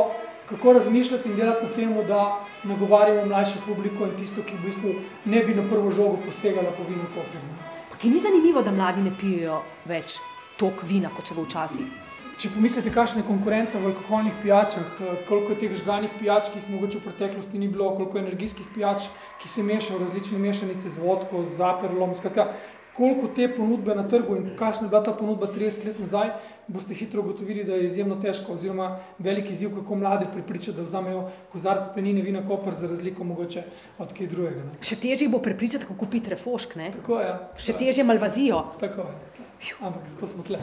[0.50, 4.96] kako razmišljati in delati na tem, da nagovarjamo mlajšo publiko in tisto, ki v bistvu
[5.26, 7.58] ne bi na prvo žogo posegala po vinu kopljeno.
[7.98, 10.20] Ki ni zanimivo, da mladi ne pijejo več
[10.60, 12.06] tok vina, kot so ga včasih.
[12.36, 17.00] Če pomislite, kakšne konkurence v alkoholnih pijačah, koliko je teh žganih pijač, ki jih mogoče
[17.00, 19.08] v preteklosti ni bilo, koliko energijskih pijač,
[19.40, 22.50] ki se mešajo v različne mešanice z vodko, z aperolom, skratka,
[22.98, 26.30] koliko te ponudbe na trgu in kakšna je bila ta ponudba 30 let nazaj,
[26.68, 31.28] boste hitro ugotovili, da je izjemno težko oziroma velik izziv, kako mlade pripričati, da vzamejo
[31.52, 33.64] kozarc penine vina kopr za razliko mogoče
[34.00, 34.64] od kaj drugega.
[34.64, 34.82] Ne.
[34.82, 36.92] Še težje bo pripričati, kako kupiti refošk, ne?
[36.96, 37.28] Tako je.
[37.28, 37.40] Ja.
[37.58, 38.64] Še težje malvazijo.
[38.80, 39.36] Tako je.
[39.82, 40.60] Ampak zato smo tle.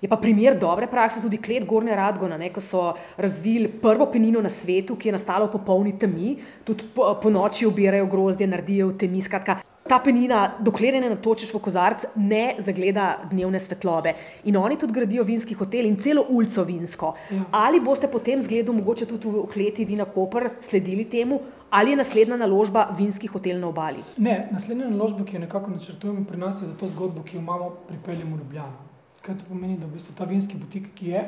[0.00, 4.40] Je pa primer dobre prakse tudi klet Gornja Radgona, ne, ko so razvili prvo penino
[4.40, 8.92] na svetu, ki je nastala v popolni temi, tudi po, po noči obirajo grozdje, naredijo
[8.92, 9.22] v temi.
[9.22, 9.58] Skratka,
[9.88, 14.14] ta penina, dokler ne natočiš v kozarc, ne zagleda dnevne svetlobe.
[14.50, 17.14] In oni tudi gradijo vinski hotel in celo ulico vinsko.
[17.30, 17.44] Ja.
[17.64, 22.36] Ali boste potem zgledu, mogoče tudi v kleti Vina Koper, sledili temu, ali je naslednja
[22.36, 24.04] naložba vinski hotel na obali?
[24.16, 27.42] Ne, naslednja naložba, ki jo nekako načrtujemo pri nas, je za to zgodbo, ki jo
[27.42, 28.88] imamo, pripeljemo v Ljubljano.
[29.22, 31.24] Kaj to pomeni, da v bistvu ta vinski butik, ki je,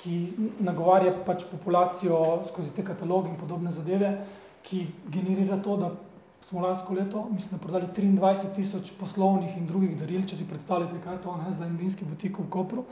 [0.00, 0.20] ki
[0.64, 4.14] nagovarja pač populacijo skozi te kataloge in podobne zadeve,
[4.64, 5.90] ki generira to, da
[6.48, 11.14] smo lansko leto, mislim, prodali 23 tisoč poslovnih in drugih daril, če si predstavljate, kaj
[11.14, 12.84] je to ne, za en vinski butik v Kopru.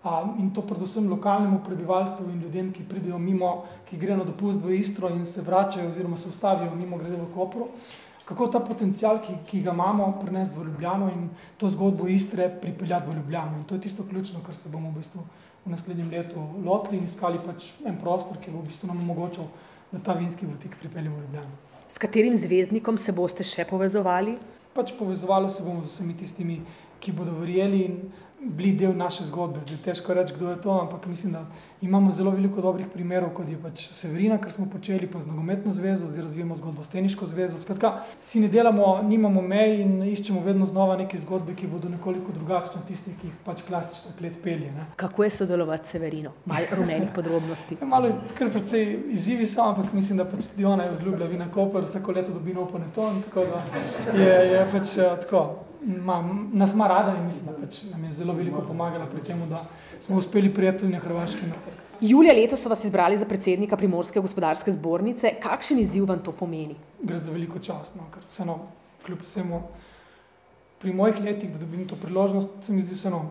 [0.00, 4.62] Um, in to predvsem lokalnemu prebivalstvu in ljudem, ki pridejo mimo, ki grejo na dopust
[4.64, 7.68] v Istro in se vračajo, oziroma se ustavijo mimo grede v Kopru.
[8.24, 11.28] Kako ta potencial, ki, ki ga imamo, prenesti v Ljubljano in
[11.58, 13.58] to zgodbo Istre pripeljati v Ljubljano.
[13.58, 15.24] In to je tisto ključno, kar se bomo v, bistvu
[15.64, 19.50] v naslednjem letu lotili in iskali pač en prostor, ki bo v bistvu nam omogočal,
[19.92, 21.69] da ta vinski butik pripeljemo v Ljubljano.
[21.90, 24.36] S katerim zvezdnikom se boste še povezovali?
[24.76, 26.60] Pač povezovali se bomo z vsemi tistimi,
[27.02, 27.96] ki bodo verjeli in
[28.40, 29.60] bili del naše zgodbe.
[29.60, 31.44] Zdaj težko reči, kdo je to, ampak mislim, da
[31.80, 35.72] imamo zelo veliko dobrih primerov, kot je pač Severina, kar smo počeli, pa z nogometno
[35.72, 37.58] zvezo, zdaj razvijamo zgodbo s teniško zvezo.
[37.58, 42.32] Skratka, si ne delamo, nimamo mej in iščemo vedno znova neke zgodbe, ki bodo nekoliko
[42.32, 44.72] drugačne od tistih, ki jih pač klasično klet pelje.
[44.72, 44.86] Ne.
[44.96, 46.32] Kako je sodelovati s Severino?
[46.46, 47.76] Malo rumenih podrobnosti.
[47.80, 51.26] Ja, malo je kar precej izzivi so, ampak mislim, da pač tudi ona je vzljubila
[51.26, 53.64] vina Koper, vsako leto dobi nov poneton, tako da
[54.22, 55.48] je, je pač uh, tako
[55.86, 59.42] ma, nas ima rada in mislim, da pač nam je zelo veliko pomagala pri tem,
[59.48, 59.64] da
[60.00, 61.50] smo uspeli prijeti na Hrvaški.
[62.00, 65.34] Julija letos so vas izbrali za predsednika Primorske gospodarske zbornice.
[65.42, 66.76] Kakšen izziv vam to pomeni?
[67.02, 68.58] Gre za veliko čast, no, ker vseeno,
[69.06, 69.62] kljub vsemu,
[70.80, 73.24] pri mojih letih, da dobim to priložnost, se mi zdi vseeno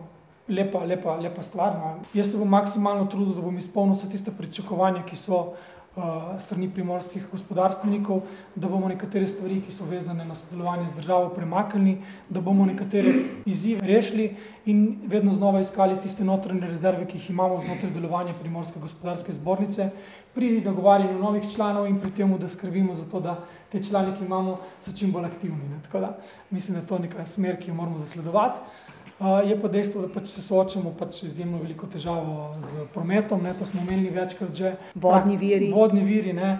[0.48, 1.74] lepa, lepa, lepa stvar.
[1.78, 1.94] No.
[2.14, 5.40] Jaz se bom maksimalno trudil, da bom izpolnil vse tiste pričakovanja, ki so
[6.38, 8.20] strani primorskih gospodarstvenikov,
[8.54, 11.96] da bomo nekatere stvari, ki so vezane na sodelovanje z državo, premaknili,
[12.28, 13.14] da bomo nekatere
[13.46, 14.36] izzive rešili
[14.66, 19.90] in vedno znova iskali tiste notranje rezerve, ki jih imamo znotraj delovanja primorske gospodarske zbornice,
[20.34, 23.40] pri nagovarjanju novih članov in pri tem, da skrbimo za to, da
[23.72, 25.68] te člani, ki imamo, so čim bolj aktivni.
[25.68, 25.80] Ne?
[25.82, 26.16] Tako da
[26.50, 28.60] mislim, da je to neka smer, ki jo moramo zasledovati.
[29.20, 33.66] Je pa dejstvo, da pač se soočamo pač izjemno veliko težavo z prometom, ne, to
[33.68, 34.74] smo imeli večkrat že.
[34.94, 35.68] Vodni viri.
[35.72, 36.56] Vodni viri uh,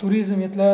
[0.00, 0.70] turizem je tle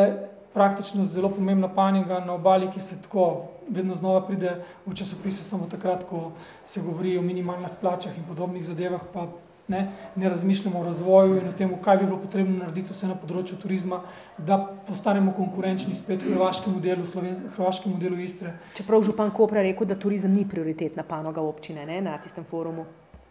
[0.53, 4.55] praktično zelo pomembna panika na obali, ki se tako vedno znova pride
[4.85, 6.31] v časopise, samo takrat, ko
[6.63, 9.27] se govori o minimalnih plačah in podobnih zadevah, pa
[9.71, 9.81] ne,
[10.15, 13.57] ne razmišljamo o razvoju in o tem, kaj bi bilo potrebno narediti vse na področju
[13.61, 14.01] turizma,
[14.37, 17.07] da postanemo konkurenčni spet hrvaškemu delu,
[17.55, 18.55] hrvaškemu delu Istre.
[18.77, 22.85] Čeprav župan Kopra rekel, da turizem ni prioritetna panoga občine ne, na tistem forumu.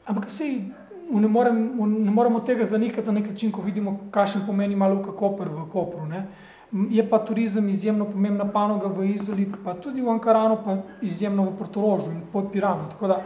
[0.09, 0.57] Ampak sej,
[1.11, 1.61] ne, morem,
[2.05, 5.68] ne moremo tega zanikati na nek način, ko vidimo, kakšen pomeni malo Luka Koper v
[5.72, 6.07] Kopru.
[6.09, 6.24] Ne.
[6.72, 11.56] Je pa turizem izjemno pomembna panoga v Izoli, pa tudi v Ankaranu, pa izjemno v
[11.58, 12.86] Portorožu in pod Piranu.
[12.92, 13.16] Tako da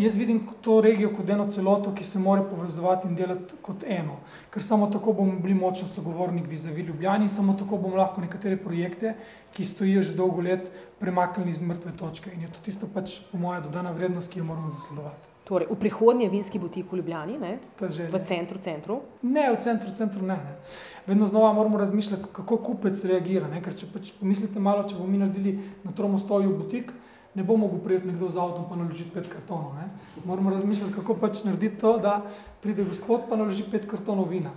[0.00, 4.16] jaz vidim to regijo kot eno celoto, ki se mora povezovati in delati kot eno.
[4.50, 8.56] Ker samo tako bomo bili močni sogovornik vizavi Ljubljani in samo tako bomo lahko nekatere
[8.56, 9.14] projekte,
[9.52, 12.32] ki stojijo že dolgo let, premaknili iz mrtve točke.
[12.32, 15.33] In je to tisto pač, po mojem, dodana vrednost, ki jo moramo zasledovati.
[15.44, 17.58] Torej, v prihodnje vinski butik v Ljubljani, ne?
[17.76, 19.02] v centru, centru?
[19.22, 20.38] Ne, v centru, centru ne.
[20.40, 20.54] ne.
[21.06, 23.48] Vedno znova moramo razmišljati, kako kupec reagira.
[23.52, 23.60] Ne?
[23.60, 26.94] Ker če pač pomislite malo, če bomo mi naredili na tromostoju butik,
[27.36, 29.76] ne bo mogel prijeti nekdo z avtom pa naložiti pet kartonov.
[29.76, 29.90] Ne?
[30.24, 32.22] Moramo razmišljati, kako pač narediti to, da
[32.64, 34.54] pride gospod pa naloži pet kartonov vina.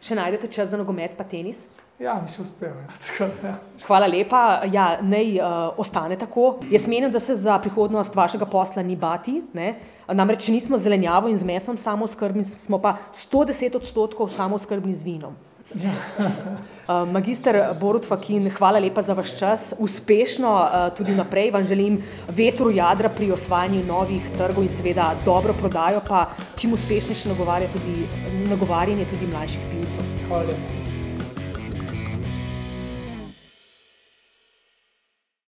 [0.00, 1.66] Še najdete čas za nogomet pa tenis?
[1.96, 2.76] Ja, mi še uspejo.
[2.76, 3.26] Ja.
[3.48, 3.54] ja.
[3.86, 4.42] Hvala lepa.
[4.68, 6.58] Ja, naj uh, ostane tako.
[6.68, 9.40] Jaz menim, da se za prihodnost vašega posla ni bati.
[9.56, 9.72] Ne?
[10.12, 15.08] Namreč, nismo zelenjavo in z mesom samo skrbni, smo pa 110 odstotkov samo skrbni z
[15.08, 15.34] vinom.
[15.74, 15.90] Ja.
[16.84, 19.72] Uh, magister Borut Fakin, hvala lepa za vaš čas.
[19.80, 25.56] Uspešno uh, tudi naprej vam želim vetru jadra pri osvajanju novih trgov in seveda dobro
[25.56, 26.26] prodajo, pa
[26.60, 28.00] čim uspešnejše nagovarjanje tudi,
[28.52, 30.18] nagovarjanje tudi mlajših pivcev.
[30.28, 30.85] Hvala lepa.